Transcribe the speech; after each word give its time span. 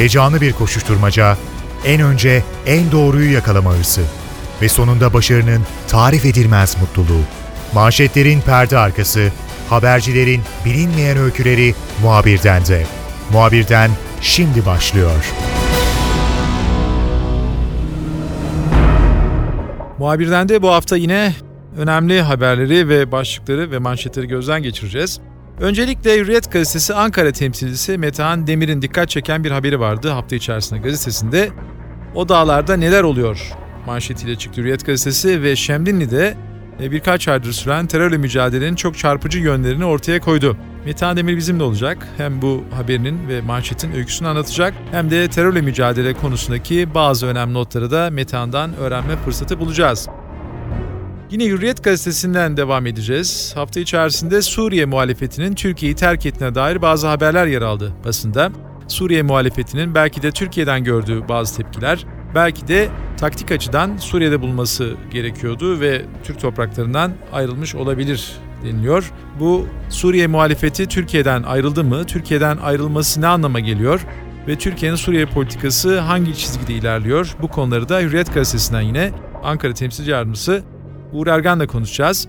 Heyecanlı 0.00 0.40
bir 0.40 0.52
koşuşturmaca, 0.52 1.36
en 1.84 2.00
önce 2.00 2.42
en 2.66 2.92
doğruyu 2.92 3.32
yakalama 3.32 3.74
hırsı 3.74 4.00
ve 4.62 4.68
sonunda 4.68 5.12
başarının 5.12 5.62
tarif 5.88 6.24
edilmez 6.24 6.76
mutluluğu. 6.80 7.22
Manşetlerin 7.74 8.40
perde 8.40 8.78
arkası, 8.78 9.28
habercilerin 9.68 10.42
bilinmeyen 10.64 11.18
öyküleri 11.18 11.74
muhabirden 12.02 12.66
de. 12.66 12.86
Muhabirden 13.32 13.90
şimdi 14.20 14.66
başlıyor. 14.66 15.32
Muhabirden 19.98 20.48
de 20.48 20.62
bu 20.62 20.70
hafta 20.70 20.96
yine 20.96 21.34
önemli 21.78 22.22
haberleri 22.22 22.88
ve 22.88 23.12
başlıkları 23.12 23.70
ve 23.70 23.78
manşetleri 23.78 24.28
gözden 24.28 24.62
geçireceğiz. 24.62 25.20
Öncelikle 25.60 26.18
Hürriyet 26.18 26.52
Gazetesi 26.52 26.94
Ankara 26.94 27.32
temsilcisi 27.32 27.98
Metehan 27.98 28.46
Demir'in 28.46 28.82
dikkat 28.82 29.08
çeken 29.08 29.44
bir 29.44 29.50
haberi 29.50 29.80
vardı 29.80 30.08
hafta 30.08 30.36
içerisinde 30.36 30.80
gazetesinde. 30.80 31.50
O 32.14 32.28
dağlarda 32.28 32.76
neler 32.76 33.02
oluyor 33.02 33.52
manşetiyle 33.86 34.36
çıktı 34.36 34.60
Hürriyet 34.60 34.86
Gazetesi 34.86 35.42
ve 35.42 35.56
Şemdinli'de 35.56 36.36
e, 36.82 36.90
birkaç 36.90 37.28
aydır 37.28 37.52
süren 37.52 37.86
terörle 37.86 38.18
mücadelenin 38.18 38.74
çok 38.74 38.98
çarpıcı 38.98 39.38
yönlerini 39.38 39.84
ortaya 39.84 40.20
koydu. 40.20 40.56
Metehan 40.84 41.16
Demir 41.16 41.36
bizimle 41.36 41.62
olacak. 41.62 42.08
Hem 42.16 42.42
bu 42.42 42.64
haberinin 42.76 43.28
ve 43.28 43.40
manşetin 43.40 43.92
öyküsünü 43.92 44.28
anlatacak 44.28 44.74
hem 44.90 45.10
de 45.10 45.28
terörle 45.28 45.60
mücadele 45.60 46.12
konusundaki 46.12 46.94
bazı 46.94 47.26
önemli 47.26 47.54
notları 47.54 47.90
da 47.90 48.10
Metehan'dan 48.10 48.76
öğrenme 48.76 49.16
fırsatı 49.16 49.60
bulacağız. 49.60 50.08
Yine 51.30 51.46
Hürriyet 51.46 51.84
gazetesinden 51.84 52.56
devam 52.56 52.86
edeceğiz. 52.86 53.52
Hafta 53.54 53.80
içerisinde 53.80 54.42
Suriye 54.42 54.84
muhalefetinin 54.84 55.54
Türkiye'yi 55.54 55.96
terk 55.96 56.26
ettiğine 56.26 56.54
dair 56.54 56.82
bazı 56.82 57.06
haberler 57.06 57.46
yer 57.46 57.62
aldı 57.62 57.92
basında. 58.04 58.52
Suriye 58.88 59.22
muhalefetinin 59.22 59.94
belki 59.94 60.22
de 60.22 60.30
Türkiye'den 60.30 60.84
gördüğü 60.84 61.28
bazı 61.28 61.56
tepkiler, 61.56 62.06
belki 62.34 62.68
de 62.68 62.88
taktik 63.16 63.52
açıdan 63.52 63.96
Suriye'de 63.96 64.42
bulması 64.42 64.94
gerekiyordu 65.10 65.80
ve 65.80 66.02
Türk 66.24 66.40
topraklarından 66.40 67.12
ayrılmış 67.32 67.74
olabilir 67.74 68.32
deniliyor. 68.64 69.12
Bu 69.40 69.66
Suriye 69.88 70.26
muhalefeti 70.26 70.86
Türkiye'den 70.86 71.42
ayrıldı 71.42 71.84
mı? 71.84 72.04
Türkiye'den 72.06 72.56
ayrılması 72.56 73.20
ne 73.20 73.26
anlama 73.26 73.60
geliyor? 73.60 74.00
Ve 74.48 74.58
Türkiye'nin 74.58 74.96
Suriye 74.96 75.26
politikası 75.26 76.00
hangi 76.00 76.36
çizgide 76.36 76.72
ilerliyor? 76.72 77.36
Bu 77.42 77.48
konuları 77.48 77.88
da 77.88 78.00
Hürriyet 78.00 78.34
gazetesinden 78.34 78.80
yine 78.80 79.10
Ankara 79.42 79.74
temsilci 79.74 80.10
yardımcısı 80.10 80.62
Uğur 81.12 81.26
Ergan'la 81.26 81.66
konuşacağız. 81.66 82.28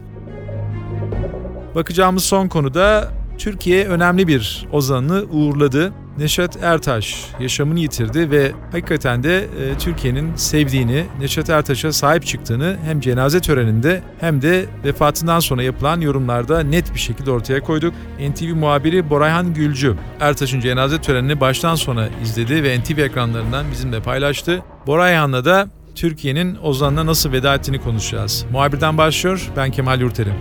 Bakacağımız 1.76 2.24
son 2.24 2.48
konuda 2.48 3.12
Türkiye 3.38 3.88
önemli 3.88 4.28
bir 4.28 4.68
ozanını 4.72 5.24
uğurladı. 5.32 5.94
Neşet 6.18 6.64
Ertaş 6.64 7.26
yaşamını 7.40 7.80
yitirdi 7.80 8.32
ve 8.32 8.52
hakikaten 8.72 9.24
de 9.24 9.38
e, 9.38 9.78
Türkiye'nin 9.80 10.36
sevdiğini, 10.36 11.06
Neşet 11.20 11.50
Ertaş'a 11.50 11.94
sahip 11.94 12.26
çıktığını 12.26 12.78
hem 12.86 13.00
cenaze 13.00 13.40
töreninde 13.40 14.02
hem 14.20 14.42
de 14.42 14.66
vefatından 14.86 15.40
sonra 15.40 15.64
yapılan 15.64 16.02
yorumlarda 16.02 16.60
net 16.60 16.94
bir 16.94 17.00
şekilde 17.00 17.32
ortaya 17.32 17.60
koyduk. 17.62 17.94
NTV 18.30 18.56
muhabiri 18.56 19.10
Borayhan 19.10 19.54
Gülcü, 19.54 19.96
Ertaş'ın 20.20 20.60
cenaze 20.60 21.02
törenini 21.02 21.40
baştan 21.40 21.76
sona 21.76 22.08
izledi 22.24 22.64
ve 22.64 22.80
NTV 22.80 22.98
ekranlarından 22.98 23.66
bizimle 23.72 24.02
paylaştı. 24.02 24.62
Borayhan'la 24.88 25.46
da 25.46 25.68
Türkiye'nin 25.96 26.58
Ozan'la 26.64 27.06
nasıl 27.06 27.32
veda 27.32 27.56
ettiğini 27.56 27.82
konuşacağız. 27.82 28.46
Muhabirden 28.52 28.98
başlıyor, 28.98 29.52
ben 29.58 29.72
Kemal 29.72 30.02
Yurterim. 30.02 30.34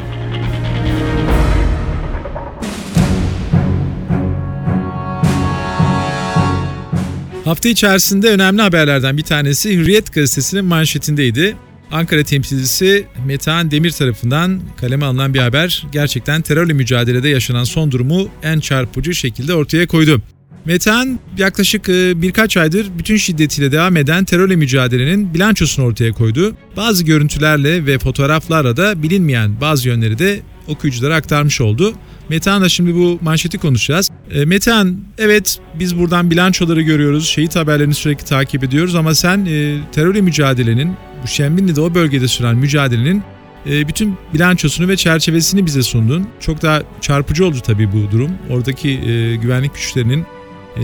Hafta 7.44 7.68
içerisinde 7.68 8.28
önemli 8.28 8.62
haberlerden 8.62 9.16
bir 9.16 9.22
tanesi 9.22 9.76
Hürriyet 9.76 10.12
gazetesinin 10.12 10.64
manşetindeydi. 10.64 11.56
Ankara 11.92 12.22
temsilcisi 12.22 13.06
Metehan 13.26 13.70
Demir 13.70 13.90
tarafından 13.90 14.60
kaleme 14.76 15.06
alınan 15.06 15.34
bir 15.34 15.38
haber 15.38 15.86
gerçekten 15.92 16.42
terörle 16.42 16.72
mücadelede 16.72 17.28
yaşanan 17.28 17.64
son 17.64 17.90
durumu 17.90 18.28
en 18.42 18.60
çarpıcı 18.60 19.14
şekilde 19.14 19.54
ortaya 19.54 19.86
koydu. 19.86 20.22
Metehan 20.64 21.18
yaklaşık 21.38 21.88
e, 21.88 22.22
birkaç 22.22 22.56
aydır 22.56 22.86
bütün 22.98 23.16
şiddetiyle 23.16 23.72
devam 23.72 23.96
eden 23.96 24.24
terörle 24.24 24.56
mücadelenin 24.56 25.34
bilançosunu 25.34 25.86
ortaya 25.86 26.12
koydu. 26.12 26.56
Bazı 26.76 27.04
görüntülerle 27.04 27.86
ve 27.86 27.98
fotoğraflarla 27.98 28.76
da 28.76 29.02
bilinmeyen 29.02 29.60
bazı 29.60 29.88
yönleri 29.88 30.18
de 30.18 30.40
okuyuculara 30.68 31.14
aktarmış 31.14 31.60
oldu. 31.60 31.94
Metehan'la 32.28 32.68
şimdi 32.68 32.94
bu 32.94 33.18
manşeti 33.22 33.58
konuşacağız. 33.58 34.10
E, 34.30 34.44
Metehan, 34.44 34.96
evet 35.18 35.58
biz 35.74 35.98
buradan 35.98 36.30
bilançoları 36.30 36.82
görüyoruz, 36.82 37.28
şehit 37.28 37.56
haberlerini 37.56 37.94
sürekli 37.94 38.24
takip 38.24 38.64
ediyoruz 38.64 38.94
ama 38.94 39.14
sen 39.14 39.46
e, 39.46 39.78
terörle 39.92 40.20
mücadelenin, 40.20 40.96
bu 41.22 41.28
Şembinli'de 41.28 41.80
o 41.80 41.94
bölgede 41.94 42.28
süren 42.28 42.56
mücadelenin 42.56 43.22
e, 43.66 43.88
bütün 43.88 44.16
bilançosunu 44.34 44.88
ve 44.88 44.96
çerçevesini 44.96 45.66
bize 45.66 45.82
sundun. 45.82 46.28
Çok 46.40 46.62
daha 46.62 46.82
çarpıcı 47.00 47.46
oldu 47.46 47.56
tabii 47.66 47.92
bu 47.92 48.10
durum. 48.12 48.30
Oradaki 48.50 48.88
e, 48.88 49.36
güvenlik 49.36 49.74
güçlerinin 49.74 50.26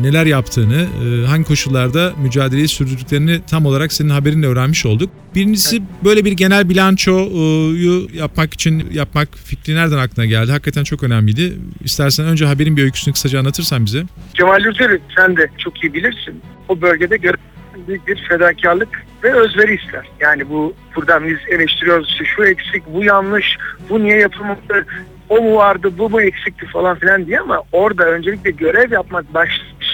neler 0.03 0.27
yaptığını, 0.27 0.87
e, 1.05 1.27
hangi 1.27 1.45
koşullarda 1.45 2.13
mücadeleyi 2.23 2.69
sürdürdüklerini 2.69 3.41
tam 3.51 3.67
olarak 3.67 3.93
senin 3.93 4.09
haberinle 4.11 4.47
öğrenmiş 4.47 4.87
olduk. 4.87 5.11
Birincisi 5.35 5.83
böyle 6.05 6.25
bir 6.25 6.33
genel 6.33 6.69
bilançoyu 6.69 8.09
yapmak 8.15 8.55
için 8.55 8.91
yapmak 8.93 9.29
fikri 9.45 9.75
nereden 9.75 9.99
aklına 9.99 10.27
geldi? 10.27 10.51
Hakikaten 10.51 10.85
çok 10.85 11.03
önemliydi. 11.03 11.53
İstersen 11.85 12.27
önce 12.27 12.47
haberin 12.47 12.77
bir 12.77 12.83
öyküsünü 12.83 13.15
kısaca 13.15 13.39
anlatırsan 13.39 13.87
bize. 13.87 14.03
Kemal 14.35 14.65
Yurteri 14.65 15.01
sen 15.17 15.37
de 15.37 15.49
çok 15.59 15.85
iyi 15.85 15.95
bilirsin. 15.95 16.43
O 16.69 16.81
bölgede 16.81 17.17
büyük 17.89 18.07
bir 18.07 18.29
fedakarlık 18.29 18.89
ve 19.25 19.35
özveri 19.35 19.75
ister. 19.75 20.09
Yani 20.21 20.49
bu 20.49 20.75
buradan 20.97 21.29
biz 21.29 21.39
eleştiriyoruz 21.49 22.09
işte 22.09 22.25
şu 22.25 22.45
eksik, 22.45 22.83
bu 22.95 23.05
yanlış, 23.05 23.57
bu 23.91 24.05
niye 24.05 24.19
yapılmadı, 24.19 24.87
o 25.29 25.41
mu 25.41 25.57
vardı, 25.57 25.93
bu 25.99 26.11
mu 26.11 26.23
eksikti 26.23 26.67
falan 26.67 26.99
filan 26.99 27.27
diye 27.27 27.41
ama 27.41 27.63
orada 27.73 28.05
öncelikle 28.05 28.51
görev 28.51 28.93
yapmak 28.93 29.35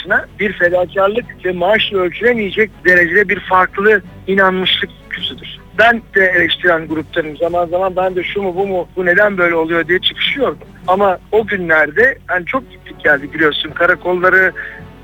başına 0.03 0.27
bir 0.41 0.53
fedakarlık 0.53 1.25
ve 1.45 1.53
maaşla 1.53 1.99
ölçülemeyecek 1.99 2.71
derecede 2.85 3.29
bir 3.29 3.41
farklı 3.41 4.03
inanmışlık 4.27 4.91
küsüdür. 5.11 5.59
Ben 5.79 6.03
de 6.15 6.33
eleştiren 6.37 6.89
gruptanım. 6.89 7.37
Zaman 7.37 7.67
zaman 7.67 7.97
ben 7.97 8.17
de 8.17 8.25
şu 8.25 8.43
mu 8.43 8.55
bu 8.57 8.67
mu 8.67 8.89
bu 8.97 9.07
neden 9.07 9.39
böyle 9.39 9.55
oluyor 9.55 9.89
diye 9.89 9.99
çıkışıyordum. 9.99 10.69
Ama 10.87 11.19
o 11.33 11.47
günlerde 11.47 12.19
yani 12.31 12.47
çok 12.47 12.71
gittik 12.71 13.05
geldi 13.05 13.33
biliyorsun 13.33 13.71
karakolları 13.71 14.53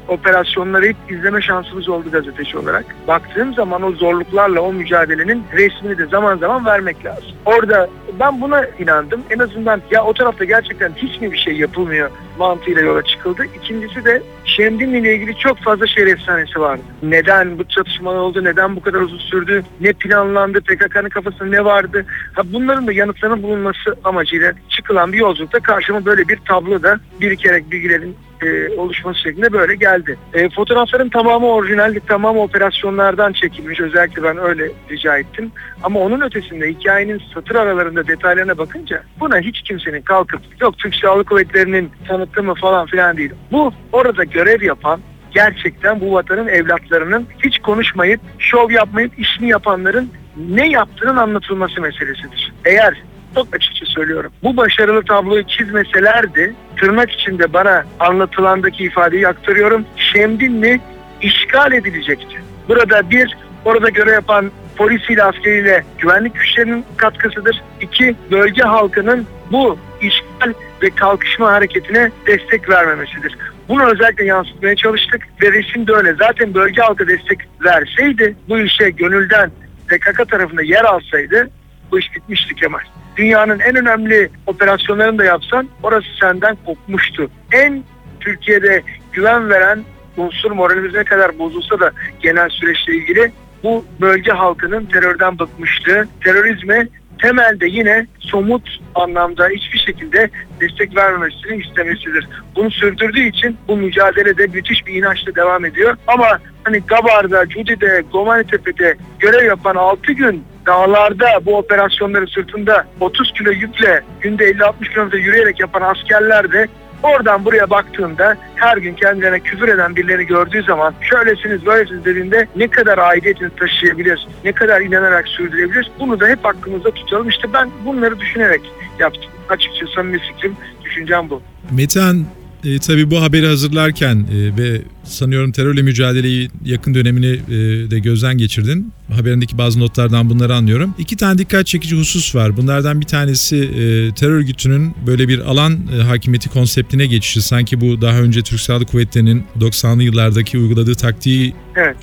operasyonları 0.09 0.87
hep 0.87 0.97
izleme 1.09 1.43
şansımız 1.43 1.89
oldu 1.89 2.11
gazeteci 2.11 2.59
olarak. 2.59 2.85
Baktığım 3.09 3.55
zaman 3.55 3.83
o 3.83 3.93
zorluklarla 3.93 4.61
o 4.61 4.73
mücadelenin 4.73 5.45
resmini 5.53 5.99
de 5.99 6.07
zaman 6.07 6.37
zaman 6.39 6.67
vermek 6.67 7.05
lazım. 7.05 7.29
Orada 7.47 7.89
ben 8.21 8.41
buna 8.41 8.67
inandım. 8.79 9.21
En 9.31 9.39
azından 9.39 9.83
ya 9.91 10.05
o 10.05 10.13
tarafta 10.13 10.45
gerçekten 10.45 10.93
hiç 10.97 11.21
mi 11.21 11.33
bir 11.33 11.39
şey 11.39 11.57
yapılmıyor 11.57 12.11
mantığıyla 12.39 12.83
yola 12.83 13.03
çıkıldı. 13.03 13.45
İkincisi 13.63 14.05
de 14.05 14.23
Şemdinli 14.45 14.99
ile 14.99 15.15
ilgili 15.15 15.37
çok 15.37 15.59
fazla 15.59 15.87
şehir 15.87 16.07
efsanesi 16.07 16.61
vardı. 16.61 16.83
Neden 17.03 17.59
bu 17.59 17.65
çatışmalar 17.65 18.19
oldu, 18.19 18.45
neden 18.45 18.77
bu 18.77 18.81
kadar 18.81 19.01
uzun 19.01 19.19
sürdü, 19.19 19.63
ne 19.81 19.93
planlandı, 19.93 20.61
PKK'nın 20.61 21.09
kafasında 21.09 21.49
ne 21.49 21.65
vardı. 21.65 22.07
Ha 22.33 22.43
bunların 22.45 22.87
da 22.87 22.93
yanıtlarının 22.93 23.43
bulunması 23.43 23.97
amacıyla 24.05 24.53
çıkılan 24.69 25.13
bir 25.13 25.19
yolculukta 25.19 25.61
karşıma 25.61 26.05
böyle 26.05 26.29
bir 26.29 26.39
tablo 26.49 26.83
da 26.83 27.01
bir 27.21 27.37
kere 27.37 27.71
bilgilerin 27.71 28.17
e, 28.43 28.69
oluşması 28.69 29.21
şeklinde 29.21 29.53
böyle 29.53 29.75
geldi. 29.75 30.19
E, 30.35 30.49
fotoğrafların 30.51 31.09
tamamı 31.09 31.47
orijinaldi, 31.47 32.01
tamamı 32.07 32.43
operasyonlardan 32.43 33.33
çekilmiş. 33.33 33.81
Özellikle 33.81 34.23
ben 34.23 34.39
öyle 34.39 34.71
rica 34.91 35.19
ettim. 35.19 35.53
Ama 35.83 36.01
onun 36.01 36.21
ötesinde 36.21 36.69
hikayenin 36.69 37.23
satır 37.35 37.55
aralarında 37.55 38.07
detaylarına 38.07 38.59
bakınca 38.59 39.03
buna 39.21 39.39
hiç 39.41 39.63
kimsenin 39.63 40.03
kalkıp 40.03 40.41
yok 40.61 40.79
Türk 40.79 40.95
Silahlı 40.95 41.25
Kuvvetleri'nin 41.25 41.91
tanıtımı 42.09 42.55
falan 42.55 42.87
filan 42.87 43.17
değil. 43.17 43.33
Bu 43.53 43.73
orada 43.93 44.25
görev 44.25 44.63
yapan 44.63 45.01
gerçekten 45.31 46.01
bu 46.01 46.13
vatanın 46.13 46.49
evlatlarının 46.49 47.27
hiç 47.45 47.59
konuşmayıp 47.59 48.21
şov 48.39 48.71
yapmayıp 48.71 49.19
işini 49.19 49.49
yapanların 49.49 50.11
ne 50.37 50.69
yaptığının 50.69 51.17
anlatılması 51.17 51.81
meselesidir. 51.81 52.53
Eğer 52.65 53.03
çok 53.39 53.55
açıkça 53.55 53.87
söylüyorum. 53.87 54.33
Bu 54.43 54.57
başarılı 54.57 55.03
tabloyu 55.03 55.43
çizmeselerdi 55.43 56.55
tırnak 56.77 57.11
içinde 57.11 57.53
bana 57.53 57.85
anlatılandaki 58.01 58.85
ifadeyi 58.85 59.29
aktarıyorum. 59.29 59.85
Şemdinli 59.97 60.81
işgal 61.23 61.73
edilecekti. 61.73 62.43
Burada 62.69 63.11
bir 63.11 63.37
orada 63.65 63.89
görev 63.89 64.13
yapan 64.13 64.51
polisiyle 64.77 65.25
askeriyle 65.25 65.85
güvenlik 65.99 66.35
güçlerinin 66.35 66.85
katkısıdır. 66.97 67.63
İki 67.81 68.17
bölge 68.31 68.63
halkının 68.63 69.27
bu 69.53 69.79
işgal 70.03 70.53
ve 70.83 70.91
kalkışma 70.91 71.53
hareketine 71.53 72.11
destek 72.27 72.69
vermemesidir. 72.69 73.39
Bunu 73.69 73.85
özellikle 73.85 74.25
yansıtmaya 74.25 74.77
çalıştık 74.77 75.29
ve 75.43 75.53
resim 75.53 75.87
de 75.87 75.93
öyle. 75.93 76.15
Zaten 76.15 76.55
bölge 76.55 76.83
halkı 76.83 77.09
destek 77.09 77.39
verseydi 77.65 78.37
bu 78.49 78.59
işe 78.59 78.91
gönülden 78.91 79.51
PKK 79.89 80.29
tarafında 80.31 80.63
yer 80.63 80.85
alsaydı 80.85 81.51
bu 81.91 81.99
iş 81.99 82.15
bitmişti 82.15 82.55
Kemal 82.55 82.81
dünyanın 83.19 83.59
en 83.59 83.77
önemli 83.77 84.31
operasyonlarını 84.47 85.19
da 85.19 85.25
yapsan 85.25 85.69
orası 85.83 86.09
senden 86.21 86.57
kopmuştu. 86.67 87.31
En 87.53 87.85
Türkiye'de 88.21 88.83
güven 89.13 89.51
veren 89.51 89.85
unsur 90.17 90.51
moralimiz 90.51 90.95
ne 90.95 91.05
kadar 91.05 91.39
bozulsa 91.39 91.81
da 91.81 91.91
genel 92.21 92.49
süreçle 92.49 92.95
ilgili 92.95 93.33
bu 93.63 93.85
bölge 94.01 94.33
halkının 94.33 94.85
terörden 94.85 95.39
bıkmışlığı, 95.39 96.09
terörizme 96.25 96.89
temelde 97.19 97.67
yine 97.67 98.07
somut 98.21 98.79
anlamda 98.95 99.49
hiçbir 99.49 99.79
şekilde 99.79 100.31
destek 100.61 100.97
vermemesini 100.97 101.63
istemesidir. 101.63 102.29
Bunu 102.57 102.71
sürdürdüğü 102.71 103.29
için 103.29 103.57
bu 103.69 103.77
mücadelede 103.77 104.47
müthiş 104.47 104.87
bir 104.87 104.95
inançla 104.95 105.35
devam 105.35 105.65
ediyor. 105.65 105.97
Ama 106.07 106.39
hani 106.65 106.79
Gabar'da, 106.79 107.49
Cudi'de, 107.49 108.05
Gomanitepe'de 108.13 108.97
görev 109.19 109.47
yapan 109.47 109.77
6 109.77 110.13
gün 110.13 110.45
dağlarda 110.67 111.41
bu 111.47 111.57
operasyonları 111.57 112.27
sırtında 112.29 112.87
30 113.01 113.33
kilo 113.33 113.51
yükle 113.51 114.03
günde 114.21 114.51
50-60 114.51 114.93
kilometre 114.93 115.19
yürüyerek 115.19 115.61
yapan 115.61 115.83
askerler 115.83 116.53
de 116.53 116.69
Oradan 117.03 117.45
buraya 117.45 117.71
baktığında 117.71 118.37
her 118.55 118.77
gün 118.77 118.95
kendilerine 118.95 119.41
küfür 119.41 119.69
eden 119.69 119.97
birilerini 119.97 120.27
gördüğü 120.27 120.63
zaman 120.63 120.95
şöylesiniz 121.01 121.67
böylesiniz 121.67 122.05
dediğinde 122.05 122.49
ne 122.57 122.69
kadar 122.69 122.99
aidiyetini 122.99 123.51
taşıyabilir, 123.51 124.27
ne 124.45 124.53
kadar 124.53 124.81
inanarak 124.81 125.29
sürdürebilir 125.29 125.91
bunu 126.01 126.21
da 126.21 126.29
hep 126.29 126.47
aklımızda 126.47 126.91
tutalım. 126.91 127.29
İşte 127.29 127.53
ben 127.53 127.71
bunları 127.85 128.21
düşünerek 128.21 128.61
yaptım. 128.99 129.31
Açıkçası 129.49 129.93
samimi 129.95 130.19
fikrim, 130.19 130.57
düşüncem 130.85 131.31
bu. 131.31 131.43
Metehan 131.71 132.27
e, 132.65 132.79
tabii 132.79 133.11
bu 133.11 133.23
haberi 133.23 133.47
hazırlarken 133.47 134.17
e, 134.17 134.57
ve 134.57 134.81
sanıyorum 135.05 135.53
terörle 135.53 135.83
mücadeleyi 135.83 136.51
yakın 136.65 136.95
dönemini 136.95 137.27
e, 137.27 137.91
de 137.91 137.99
gözden 137.99 138.39
geçirdin. 138.39 138.93
Haberindeki 139.13 139.59
bazı 139.59 139.81
notlardan 139.81 140.31
bunları 140.31 140.55
anlıyorum. 140.55 140.95
İki 140.99 141.17
tane 141.17 141.39
dikkat 141.39 141.67
çekici 141.67 141.97
husus 141.97 142.35
var. 142.35 142.57
Bunlardan 142.57 143.01
bir 143.01 143.07
tanesi 143.07 143.57
e, 143.57 144.15
terör 144.15 144.33
örgütünün 144.33 144.95
böyle 145.07 145.29
bir 145.29 145.39
alan 145.39 145.79
e, 145.99 146.03
hakimiyeti 146.03 146.49
konseptine 146.49 147.07
geçişi. 147.07 147.43
Sanki 147.43 147.81
bu 147.81 148.01
daha 148.03 148.19
önce 148.21 148.43
Türk 148.43 148.61
Silahlı 148.61 148.87
Kuvvetleri'nin 148.87 149.45
90'lı 149.61 150.03
yıllardaki 150.03 150.59
uyguladığı 150.59 150.95
taktiği 150.95 151.55
Evet. 151.77 151.97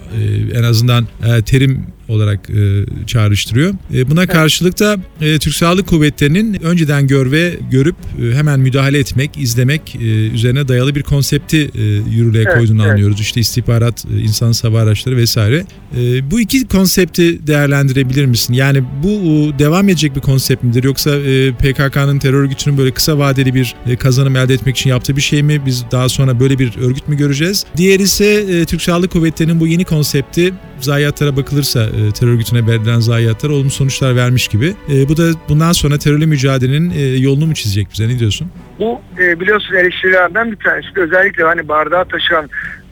en 0.53 0.63
azından 0.63 1.07
terim 1.45 1.86
olarak 2.07 2.50
e, 2.50 2.86
çağrıştırıyor. 3.07 3.74
E, 3.94 4.09
buna 4.09 4.27
karşılık 4.27 4.80
da 4.80 4.97
e, 5.21 5.39
Türk 5.39 5.56
Silahlı 5.56 5.83
Kuvvetleri'nin 5.83 6.63
önceden 6.63 7.07
gör 7.07 7.31
ve 7.31 7.53
görüp 7.71 7.95
e, 8.21 8.36
hemen 8.36 8.59
müdahale 8.59 9.00
etmek, 9.00 9.38
izlemek 9.38 9.95
e, 9.95 10.27
üzerine 10.27 10.68
dayalı 10.68 10.95
bir 10.95 11.03
konsepti 11.03 11.71
e, 11.75 11.81
yürürlüğe 11.83 12.44
Evet, 12.47 12.57
koyduğunu 12.57 12.86
evet. 12.88 12.94
Anlıyoruz. 12.95 13.21
İşte 13.21 13.39
istihbarat, 13.39 14.06
e, 14.06 14.19
insan 14.19 14.53
hava 14.62 14.81
araçları 14.81 15.18
vesaire. 15.18 15.63
E, 15.97 16.31
bu 16.31 16.39
iki 16.39 16.68
konsepti 16.68 17.47
değerlendirebilir 17.47 18.25
misin? 18.25 18.53
Yani 18.53 18.83
bu 19.03 19.09
e, 19.09 19.59
devam 19.59 19.89
edecek 19.89 20.15
bir 20.15 20.21
konsept 20.21 20.63
midir 20.63 20.83
yoksa 20.83 21.12
PKK'nın 21.59 22.19
terör 22.19 22.33
örgütünün 22.33 22.77
böyle 22.77 22.92
kısa 22.92 23.18
vadeli 23.18 23.53
bir 23.53 23.75
kazanım 24.00 24.36
elde 24.36 24.53
etmek 24.53 24.77
için 24.77 24.89
yaptığı 24.89 25.15
bir 25.15 25.21
şey 25.21 25.44
mi? 25.44 25.65
Biz 25.65 25.86
daha 25.92 26.09
sonra 26.09 26.39
böyle 26.39 26.59
bir 26.59 26.77
örgüt 26.77 27.07
mü 27.07 27.18
göreceğiz? 27.18 27.65
Diğer 27.77 28.00
ise 28.00 28.65
Türk 28.65 28.81
Silahlı 28.81 29.07
Kuvvetleri'nin 29.07 29.59
bu 29.59 29.68
yeni 29.68 29.86
konsepti 29.86 30.53
zayiatlara 30.80 31.38
bakılırsa 31.38 31.89
terör 32.19 32.31
örgütüne 32.31 32.68
verilen 32.68 33.00
zayiatlar 33.00 33.50
olumlu 33.50 33.69
sonuçlar 33.69 34.15
vermiş 34.15 34.47
gibi. 34.47 34.74
Bu 35.09 35.18
da 35.18 35.31
bundan 35.50 35.71
sonra 35.71 35.97
terörle 35.97 36.25
mücadelenin 36.25 37.18
yolunu 37.18 37.45
mu 37.45 37.53
çizecek 37.53 37.88
bize? 37.94 38.07
Ne 38.07 38.19
diyorsun? 38.19 38.51
Bu 38.80 39.01
biliyorsun 39.18 39.75
eleştirilerden 39.75 40.51
bir 40.51 40.57
tanesi 40.57 40.95
de 40.95 41.01
özellikle 41.01 41.44
hani 41.44 41.68
bardağı 41.68 42.06
taşıyan 42.06 42.50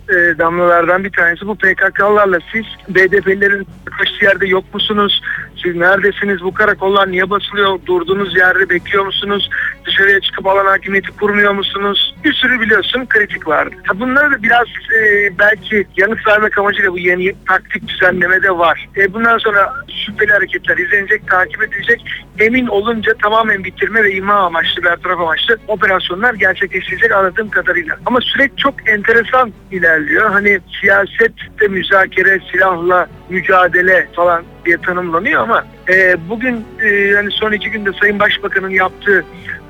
e, 0.09 0.37
damlalardan 0.37 1.03
bir 1.03 1.11
tanesi 1.11 1.47
bu 1.47 1.55
PKK'larla 1.55 2.39
siz 2.51 2.65
BDP'lerin 2.89 3.67
kaçtığı 3.85 4.25
yerde 4.25 4.47
yok 4.47 4.73
musunuz? 4.73 5.21
Siz 5.63 5.75
neredesiniz? 5.75 6.41
Bu 6.41 6.53
karakollar 6.53 7.11
niye 7.11 7.29
basılıyor? 7.29 7.79
Durduğunuz 7.85 8.37
yerde 8.37 8.69
bekliyor 8.69 9.05
musunuz? 9.05 9.49
Dışarıya 9.85 10.19
çıkıp 10.19 10.47
alan 10.47 10.65
hakimiyeti 10.65 11.11
kurmuyor 11.11 11.53
musunuz? 11.53 12.15
Bir 12.23 12.33
sürü 12.33 12.61
biliyorsun 12.61 13.05
kritik 13.05 13.47
vardı. 13.47 13.75
Ha, 13.83 13.99
bunları 13.99 14.31
da 14.31 14.43
biraz 14.43 14.67
e, 14.97 15.29
belki 15.39 15.87
yanıt 15.97 16.27
vermek 16.27 16.57
amacıyla 16.57 16.91
bu 16.91 16.99
yeni 16.99 17.33
taktik 17.47 17.87
düzenlemede 17.87 18.57
var. 18.57 18.89
E, 18.97 19.13
bundan 19.13 19.37
sonra 19.37 19.73
şüpheli 20.05 20.31
hareketler 20.31 20.77
izlenecek, 20.77 21.27
takip 21.27 21.63
edilecek. 21.63 22.01
Emin 22.39 22.67
olunca 22.67 23.13
tamamen 23.21 23.63
bitirme 23.63 24.03
ve 24.03 24.13
imha 24.13 24.33
amaçlı, 24.33 24.83
bertaraf 24.83 25.19
amaçlı 25.19 25.57
operasyonlar 25.67 26.33
gerçekleşecek 26.33 27.11
anladığım 27.11 27.49
kadarıyla. 27.49 27.97
Ama 28.05 28.21
süreç 28.21 28.51
çok 28.57 28.89
enteresan 28.89 29.53
ilerliyor. 29.71 30.31
Hani 30.31 30.59
siyasette 30.81 31.67
müzakere, 31.67 32.39
silahla 32.51 33.07
mücadele 33.29 34.07
falan 34.15 34.43
diye 34.65 34.77
tanımlanıyor 34.77 35.41
ama 35.41 35.65
e, 35.89 36.15
bugün 36.29 36.65
e, 36.83 37.13
hani 37.15 37.31
son 37.31 37.51
iki 37.51 37.71
günde 37.71 37.89
Sayın 38.01 38.19
Başbakan'ın 38.19 38.69
yaptığı 38.69 39.25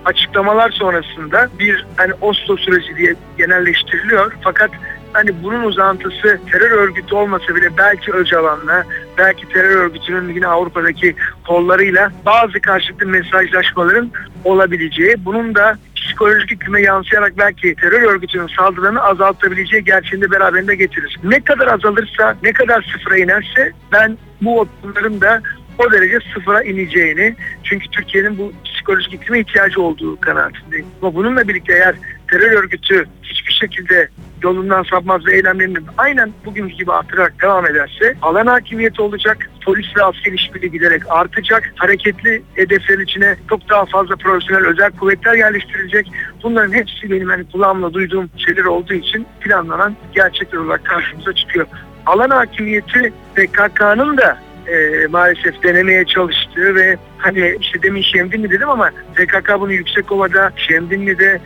açıklamalar 0.06 0.72
sonrasında 0.72 1.50
bir 1.60 1.86
hani 1.95 2.13
Oslo 2.22 2.57
süreci 2.57 2.98
diye 2.98 3.16
genelleştiriliyor. 3.38 4.34
Fakat 4.42 4.72
hani 5.13 5.44
bunun 5.44 5.63
uzantısı 5.63 6.39
terör 6.51 6.71
örgütü 6.71 7.15
olmasa 7.15 7.56
bile 7.56 7.77
belki 7.77 8.12
Öcalan'la, 8.12 8.83
belki 9.18 9.50
terör 9.50 9.75
örgütünün 9.75 10.33
yine 10.33 10.48
Avrupa'daki 10.48 11.15
kollarıyla 11.48 12.12
bazı 12.25 12.62
karşılıklı 12.62 13.07
mesajlaşmaların 13.07 14.12
olabileceği, 14.44 15.15
bunun 15.25 15.56
da 15.56 15.77
psikolojik 15.95 16.51
hüküme 16.51 16.81
yansıyarak 16.81 17.38
belki 17.38 17.75
terör 17.75 18.01
örgütünün 18.01 18.48
saldırılarını 18.48 19.04
azaltabileceği 19.04 19.83
gerçeğini 19.83 20.25
de 20.25 20.31
beraberinde 20.31 20.75
getirir. 20.75 21.19
Ne 21.24 21.39
kadar 21.39 21.68
azalırsa, 21.68 22.38
ne 22.44 22.54
kadar 22.54 22.94
sıfıra 22.94 23.18
inerse 23.18 23.71
ben 23.92 24.18
bu 24.42 24.59
okulların 24.59 25.21
da 25.21 25.42
o 25.77 25.92
derece 25.92 26.19
sıfıra 26.33 26.63
ineceğini 26.63 27.36
çünkü 27.63 27.89
Türkiye'nin 27.89 28.38
bu 28.38 28.54
psikolojik 28.66 29.13
iklime 29.13 29.39
ihtiyacı 29.39 29.81
olduğu 29.81 30.19
kanaatindeyim. 30.19 30.86
Ama 31.01 31.16
bununla 31.16 31.48
birlikte 31.48 31.74
eğer 31.74 31.95
terör 32.30 32.51
örgütü 32.51 33.06
hiçbir 33.24 33.54
şekilde 33.54 34.09
yolundan 34.44 34.84
sapmaz 34.84 35.25
ve 35.25 35.36
eylemlerini 35.36 35.78
aynen 35.98 36.31
bugünkü 36.45 36.75
gibi 36.75 36.92
artırarak 36.92 37.42
devam 37.42 37.66
ederse 37.66 38.16
alan 38.22 38.48
hakimiyeti 38.48 39.01
olacak, 39.01 39.50
polis 39.66 39.98
ve 39.98 40.04
asker 40.04 40.31
işbirliği 40.31 40.72
giderek 40.72 41.01
artacak, 41.10 41.74
hareketli 41.75 42.44
hedeflerin 42.56 43.04
içine 43.04 43.36
çok 43.50 43.69
daha 43.69 43.86
fazla 43.86 44.16
profesyonel 44.16 44.66
özel 44.66 44.92
kuvvetler 44.92 45.34
yerleştirilecek. 45.34 46.12
Bunların 46.44 46.74
hepsi 46.74 47.12
benim 47.12 47.30
hani 47.30 47.44
kulağımla 47.51 47.94
duyduğum 47.94 48.30
şeyler 48.38 48.63
olduğu 48.63 48.94
için 48.94 49.25
planlanan 49.42 49.95
gerçekler 50.16 50.60
olarak 50.60 50.86
karşımıza 50.86 51.34
çıkıyor. 51.34 51.68
Alan 52.06 52.30
hakimiyeti 52.30 53.13
PKK'nın 53.36 54.18
da 54.18 54.38
e, 54.68 55.07
maalesef 55.07 55.63
denemeye 55.63 56.06
çalıştığı 56.06 56.75
ve 56.75 56.98
hani 57.18 57.57
işte 57.60 57.81
demin 57.81 58.01
Şemdinli 58.01 58.51
dedim 58.51 58.69
ama 58.69 58.90
PKK 59.16 59.60
bunu 59.60 59.74
Yüksekova'da, 59.74 60.51
Şemdinli'de, 60.56 61.42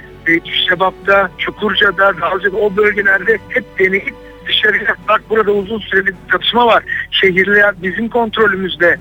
Şebap'ta, 0.67 1.31
Çukurca'da, 1.37 2.21
Dalca'da 2.21 2.57
o 2.57 2.75
bölgelerde 2.75 3.37
hep 3.49 3.79
deneyip 3.79 4.15
dışarıya 4.47 4.95
bak 5.07 5.21
burada 5.29 5.51
uzun 5.51 5.79
süreli 5.79 6.07
bir 6.07 6.31
çatışma 6.31 6.67
var. 6.67 6.83
Şehirler 7.11 7.75
bizim 7.81 8.09
kontrolümüzde 8.09 8.97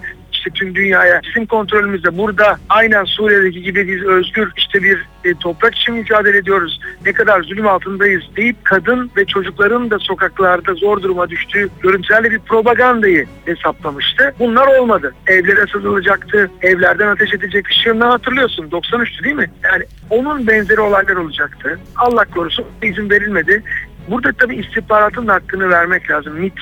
işte 0.47 0.59
tüm 0.59 0.75
dünyaya 0.75 1.21
bizim 1.23 1.47
kontrolümüzde 1.47 2.19
burada 2.19 2.57
aynen 2.69 3.05
Suriye'deki 3.05 3.63
gibi 3.63 3.89
biz 3.89 4.03
özgür 4.03 4.53
işte 4.57 4.83
bir 4.83 5.07
e, 5.25 5.35
toprak 5.35 5.75
için 5.75 5.95
mücadele 5.95 6.39
ediyoruz. 6.39 6.81
Ne 7.07 7.13
kadar 7.13 7.43
zulüm 7.43 7.67
altındayız 7.67 8.23
deyip 8.37 8.65
kadın 8.65 9.11
ve 9.17 9.25
çocukların 9.25 9.91
da 9.91 9.99
sokaklarda 9.99 10.75
zor 10.75 11.03
duruma 11.03 11.31
düştüğü 11.31 11.69
görüntülerle 11.83 12.31
bir 12.31 12.39
propagandayı 12.39 13.27
hesaplamıştı. 13.45 14.35
Bunlar 14.39 14.67
olmadı. 14.67 15.15
Evlere 15.27 15.67
sızılacaktı. 15.73 16.51
Evlerden 16.63 17.07
ateş 17.07 17.35
edecek. 17.35 17.67
Şırnağı 17.85 18.11
hatırlıyorsun. 18.11 18.71
93'tü 18.71 19.25
değil 19.25 19.37
mi? 19.37 19.51
Yani 19.65 19.85
onun 20.11 20.47
benzeri 20.47 20.81
olaylar 20.81 21.17
olacaktı. 21.17 21.79
Allah 21.97 22.25
korusun 22.25 22.65
izin 22.83 23.11
verilmedi. 23.11 23.63
Burada 24.11 24.33
tabii 24.33 24.57
istihbaratın 24.57 25.27
da 25.27 25.35
hakkını 25.35 25.71
vermek 25.71 26.11
lazım. 26.11 26.35
MIT 26.35 26.55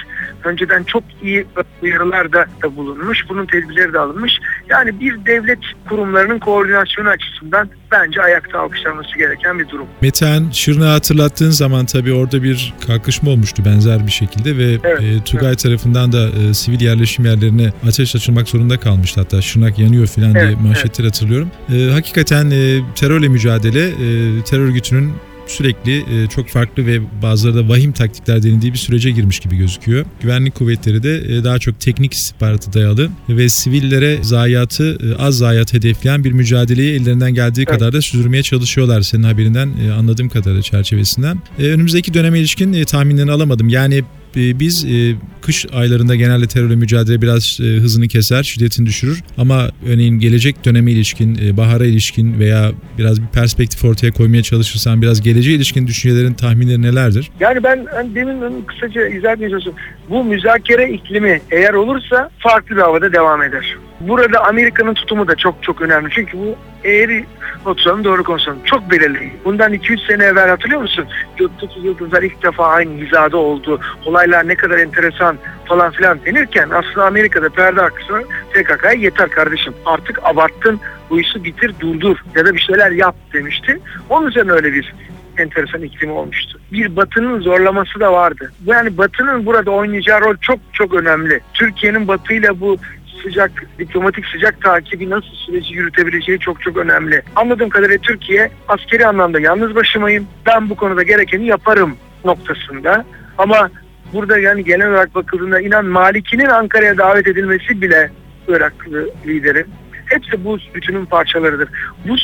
önceden 0.45 0.85
çok 0.85 1.05
iyi 1.23 1.47
uyarılar 1.83 2.33
da, 2.33 2.47
da 2.63 2.77
bulunmuş. 2.77 3.19
Bunun 3.29 3.47
tedbirleri 3.47 3.93
de 3.93 3.99
alınmış. 3.99 4.33
Yani 4.69 5.01
bir 5.01 5.27
devlet 5.27 5.59
kurumlarının 5.89 6.39
koordinasyonu 6.39 7.09
açısından 7.09 7.69
bence 7.93 8.23
ayakta 8.23 8.61
alkışlanması 8.61 9.19
gereken 9.19 9.59
bir 9.59 9.69
durum. 9.69 9.87
Metehan 10.01 10.51
Şırnak'ı 10.53 10.91
hatırlattığın 10.91 11.51
zaman 11.51 11.87
tabii 11.87 12.13
orada 12.13 12.43
bir 12.43 12.75
kalkışma 12.87 13.31
olmuştu 13.31 13.63
benzer 13.65 14.07
bir 14.07 14.13
şekilde 14.13 14.59
ve 14.59 14.79
Evet, 14.85 15.03
e, 15.03 15.25
Tugay 15.25 15.55
tarafından 15.55 16.13
da 16.13 16.29
e, 16.29 16.55
sivil 16.55 16.81
yerleşim 16.81 17.25
yerlerine 17.25 17.73
ateş 17.89 18.17
açılmak 18.17 18.49
zorunda 18.49 18.81
kalmıştı. 18.81 19.21
Hatta 19.21 19.43
Şırnak 19.43 19.79
yanıyor 19.79 20.07
falan 20.07 20.35
diye 20.35 20.45
Evet, 20.45 20.61
manşetleri 20.61 21.07
hatırlıyorum. 21.07 21.51
E, 21.75 21.91
hakikaten 21.93 22.51
e, 22.51 22.81
terörle 22.95 23.29
mücadele 23.29 23.89
e, 23.89 24.43
terör 24.45 24.65
örgütünün 24.65 25.13
sürekli 25.47 25.97
e, 25.99 26.27
çok 26.29 26.49
farklı 26.49 26.87
ve 26.87 27.01
bazıları 27.23 27.57
da 27.57 27.69
vahim 27.69 27.93
taktikler 27.93 28.43
denildiği 28.43 28.73
bir 28.73 28.79
sürece 28.79 29.11
girmiş 29.11 29.41
gibi 29.41 29.57
gözüküyor. 29.57 30.07
Güvenlik 30.21 30.55
kuvvetleri 30.55 31.03
de 31.03 31.17
e, 31.17 31.45
daha 31.45 31.59
çok 31.59 31.81
teknik 31.81 32.13
istihbaratı 32.13 32.73
dayalı 32.73 33.11
ve 33.29 33.49
sivillere 33.49 34.19
zayiatı 34.23 34.99
e, 35.11 35.23
az 35.23 35.39
zayiat 35.39 35.73
hedefleyen 35.73 36.25
bir 36.25 36.33
mücadeleyi 36.33 37.01
ellerinden 37.01 37.35
geldiği 37.35 37.65
kadar 37.65 37.93
da 37.93 38.03
sürdürmeye 38.03 38.43
çalışıyorlar 38.43 39.03
senin 39.03 39.23
haberinden 39.23 39.71
anladığım 39.99 40.29
kadarıyla 40.29 40.63
çerçevesinden. 40.63 41.39
Önümüzdeki 41.59 42.15
döneme 42.15 42.39
ilişkin 42.39 42.85
tahminlerini 42.85 43.33
alamadım. 43.33 43.69
Yani 43.69 44.05
biz 44.37 44.85
e, 44.85 45.15
kış 45.43 45.67
aylarında 45.73 46.15
genelde 46.15 46.47
terörle 46.47 46.77
mücadele 46.77 47.23
biraz 47.23 47.59
e, 47.61 47.65
hızını 47.65 48.09
keser, 48.09 48.43
şiddetini 48.43 48.87
düşürür. 48.87 49.23
Ama 49.39 49.69
örneğin 49.89 50.19
gelecek 50.19 50.65
döneme 50.65 50.93
ilişkin, 50.93 51.39
e, 51.45 51.57
bahara 51.57 51.85
ilişkin 51.85 52.39
veya 52.39 52.71
biraz 52.99 53.23
bir 53.23 53.27
perspektif 53.27 53.85
ortaya 53.85 54.13
koymaya 54.13 54.43
çalışırsan 54.43 55.03
biraz 55.03 55.21
geleceğe 55.21 55.57
ilişkin 55.57 55.87
düşüncelerin, 55.87 56.35
tahminleri 56.35 56.83
nelerdir? 56.83 57.31
Yani 57.41 57.63
ben 57.63 57.87
hani 57.95 58.15
demin 58.15 58.63
kısaca 58.63 59.07
izah 59.07 59.33
etmeye 59.33 59.51
çalışıyorum. 59.51 59.83
Bu 60.11 60.25
müzakere 60.25 60.93
iklimi 60.93 61.41
eğer 61.51 61.75
olursa 61.75 62.31
farklı 62.39 62.77
bir 62.77 62.81
havada 62.81 63.13
devam 63.13 63.43
eder. 63.43 63.77
Burada 64.09 64.45
Amerika'nın 64.45 64.95
tutumu 64.95 65.29
da 65.29 65.35
çok 65.35 65.63
çok 65.63 65.81
önemli. 65.83 66.11
Çünkü 66.11 66.39
bu 66.39 66.57
eğri 66.85 67.25
oturalım 67.67 68.05
doğru 68.05 68.25
konuşalım. 68.25 68.59
Çok 68.65 68.91
belirli. 68.91 69.33
Bundan 69.45 69.75
2-3 69.75 70.07
sene 70.07 70.25
evvel 70.25 70.49
hatırlıyor 70.49 70.81
musun? 70.81 71.07
Gökteki 71.37 71.81
yıldızlar 71.81 72.23
ilk 72.23 72.43
defa 72.43 72.67
aynı 72.67 73.05
hizada 73.05 73.37
oldu. 73.37 73.81
Olaylar 74.05 74.49
ne 74.49 74.55
kadar 74.55 74.79
enteresan 74.79 75.37
falan 75.65 75.91
filan 75.91 76.19
denirken 76.25 76.71
aslında 76.71 77.07
Amerika'da 77.07 77.49
perde 77.49 77.83
arkasına 77.83 78.21
PKK'ya 78.53 78.93
yeter 78.93 79.31
kardeşim. 79.31 79.75
Artık 79.87 80.21
abarttın 80.25 80.81
bu 81.11 81.21
işi 81.21 81.45
bitir 81.45 81.75
durdur 81.81 82.17
ya 82.37 82.47
da 82.47 82.55
bir 82.55 82.61
şeyler 82.61 82.91
yap 82.91 83.17
demişti. 83.33 83.81
Onun 84.11 84.29
üzerine 84.29 84.53
öyle 84.53 84.73
bir 84.73 84.95
enteresan 85.39 85.83
iklimi 85.83 86.13
olmuştu. 86.13 86.61
Bir 86.73 86.97
Batı'nın 86.97 87.41
zorlaması 87.41 88.01
da 88.01 88.13
vardı. 88.13 88.53
Yani 88.67 88.99
Batı'nın 88.99 89.47
burada 89.47 89.71
oynayacağı 89.71 90.21
rol 90.21 90.37
çok 90.41 90.59
çok 90.73 90.95
önemli. 90.95 91.41
Türkiye'nin 91.55 92.09
Batı'yla 92.09 92.61
bu 92.61 92.77
sıcak, 93.25 93.67
diplomatik 93.79 94.27
sıcak 94.27 94.63
takibi 94.63 95.11
nasıl 95.11 95.35
süreci 95.47 95.75
yürütebileceği 95.75 96.39
çok 96.39 96.63
çok 96.63 96.77
önemli. 96.77 97.23
Anladığım 97.37 97.69
kadarıyla 97.69 97.99
Türkiye 97.99 98.51
askeri 98.69 99.07
anlamda 99.07 99.41
yalnız 99.41 99.75
başımayım. 99.75 100.27
Ben 100.47 100.71
bu 100.71 100.77
konuda 100.77 101.03
gerekeni 101.03 101.47
yaparım 101.47 101.97
noktasında. 102.25 103.05
Ama 103.39 103.71
burada 104.13 104.39
yani 104.39 104.65
genel 104.65 104.91
olarak 104.91 105.15
bakıldığında 105.15 105.61
inan 105.61 105.87
Maliki'nin 105.87 106.47
Ankara'ya 106.47 106.99
davet 106.99 107.27
edilmesi 107.27 107.83
bile 107.83 108.11
Iraklı 108.49 109.11
liderin 109.27 109.67
hepsi 110.07 110.45
bu 110.45 110.59
bütünün 110.75 111.05
parçalarıdır. 111.05 111.69
Bu 112.09 112.19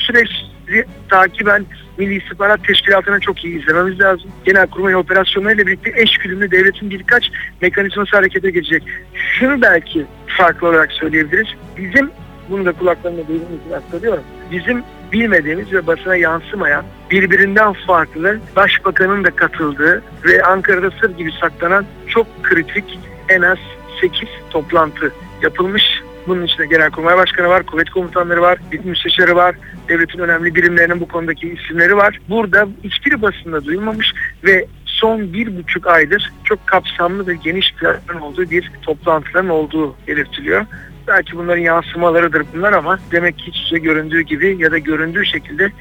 süreci 0.71 0.89
takiben 1.09 1.67
Milli 1.99 2.17
İstihbarat 2.17 2.65
Teşkilatı'na 2.65 3.21
çok 3.21 3.45
iyi 3.45 3.61
izlememiz 3.61 4.01
lazım. 4.01 4.31
Genelkurmay 4.45 4.97
operasyonlarıyla 4.97 5.67
birlikte 5.67 5.93
eşgüdümlü 5.97 6.51
devletin 6.51 6.91
birkaç 6.91 7.31
mekanizması 7.61 8.17
harekete 8.17 8.51
geçecek. 8.51 8.83
Şunu 9.15 9.63
belki 9.63 10.07
farklı 10.27 10.69
olarak 10.69 10.93
söyleyebiliriz. 10.93 11.49
Bizim, 11.77 12.11
bunu 12.51 12.65
da 12.65 12.73
kulaklarımda 12.73 13.29
duyduğum 13.29 13.61
için 13.65 13.73
aktarıyorum. 13.77 14.25
Bizim 14.51 14.83
bilmediğimiz 15.13 15.73
ve 15.73 15.87
basına 15.87 16.17
yansımayan 16.17 16.85
birbirinden 17.11 17.73
farklı 17.73 18.39
başbakanın 18.57 19.25
da 19.25 19.31
katıldığı 19.31 20.03
ve 20.25 20.43
Ankara'da 20.43 20.91
sır 20.91 21.19
gibi 21.19 21.33
saklanan 21.41 21.87
çok 22.07 22.27
kritik 22.43 22.99
en 23.29 23.43
az 23.43 23.59
8 24.01 24.29
toplantı 24.51 25.13
yapılmış 25.43 26.03
bunun 26.27 26.47
içinde 26.47 26.67
Genelkurmay 26.67 27.17
Başkanı 27.17 27.49
var, 27.49 27.67
kuvvet 27.67 27.91
komutanları 27.91 28.43
var, 28.43 28.59
bir 28.73 28.85
müsteşarı 28.85 29.37
var, 29.37 29.55
devletin 29.89 30.19
önemli 30.19 30.55
birimlerinin 30.55 31.01
bu 31.01 31.09
konudaki 31.09 31.49
isimleri 31.49 31.97
var. 31.97 32.19
Burada 32.29 32.69
hiçbir 32.85 33.23
basında 33.23 33.65
duyulmamış 33.65 34.13
ve 34.45 34.67
son 34.87 35.33
bir 35.33 35.59
buçuk 35.59 35.87
aydır 35.87 36.33
çok 36.45 36.67
kapsamlı 36.67 37.27
ve 37.27 37.35
geniş 37.35 37.75
planların 37.75 38.21
olduğu 38.21 38.51
bir 38.51 38.71
toplantıların 38.83 39.49
olduğu 39.49 39.97
belirtiliyor. 40.09 40.67
Belki 41.09 41.37
bunların 41.37 41.63
yansımalarıdır 41.63 42.45
bunlar 42.55 42.73
ama 42.73 42.99
demek 43.13 43.39
ki 43.39 43.45
hiç 43.47 43.69
şey 43.71 43.79
göründüğü 43.79 44.21
gibi 44.21 44.57
ya 44.59 44.71
da 44.71 44.79
göründüğü 44.79 45.27
şekilde 45.27 45.73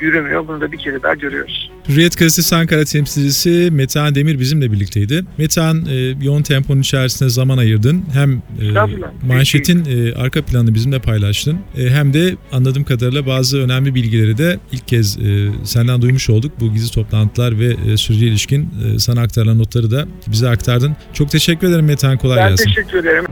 yürümüyor. 0.00 0.48
Bunu 0.48 0.60
da 0.60 0.72
bir 0.72 0.78
kere 0.78 1.02
daha 1.02 1.14
görüyoruz. 1.14 1.70
Hürriyet 1.88 2.18
Gazetesi 2.18 2.56
Ankara 2.56 2.84
temsilcisi 2.84 3.68
Metehan 3.72 4.14
Demir 4.14 4.40
bizimle 4.40 4.72
birlikteydi. 4.72 5.24
Metehan 5.38 5.86
e, 5.86 5.94
yoğun 6.24 6.42
temponun 6.42 6.80
içerisinde 6.80 7.28
zaman 7.28 7.58
ayırdın. 7.58 8.04
Hem 8.12 8.32
e, 8.32 8.96
manşetin 9.26 9.84
e, 9.84 10.14
arka 10.14 10.42
planını 10.42 10.74
bizimle 10.74 10.98
paylaştın. 10.98 11.58
E, 11.78 11.90
hem 11.90 12.14
de 12.14 12.36
anladığım 12.52 12.84
kadarıyla 12.84 13.26
bazı 13.26 13.58
önemli 13.58 13.94
bilgileri 13.94 14.38
de 14.38 14.58
ilk 14.72 14.88
kez 14.88 15.18
e, 15.18 15.48
senden 15.64 16.02
duymuş 16.02 16.30
olduk. 16.30 16.52
Bu 16.60 16.72
gizli 16.72 16.94
toplantılar 16.94 17.58
ve 17.58 17.76
e, 17.92 17.96
sürece 17.96 18.26
ilişkin 18.26 18.68
e, 18.84 18.98
sana 18.98 19.20
aktarılan 19.20 19.58
notları 19.58 19.90
da 19.90 20.06
bize 20.26 20.48
aktardın. 20.48 20.96
Çok 21.12 21.30
teşekkür 21.30 21.68
ederim 21.68 21.86
Metehan. 21.86 22.18
Kolay 22.18 22.38
ben 22.38 22.48
gelsin. 22.48 22.66
Ben 22.66 22.74
teşekkür 22.74 22.98
ederim. 22.98 23.24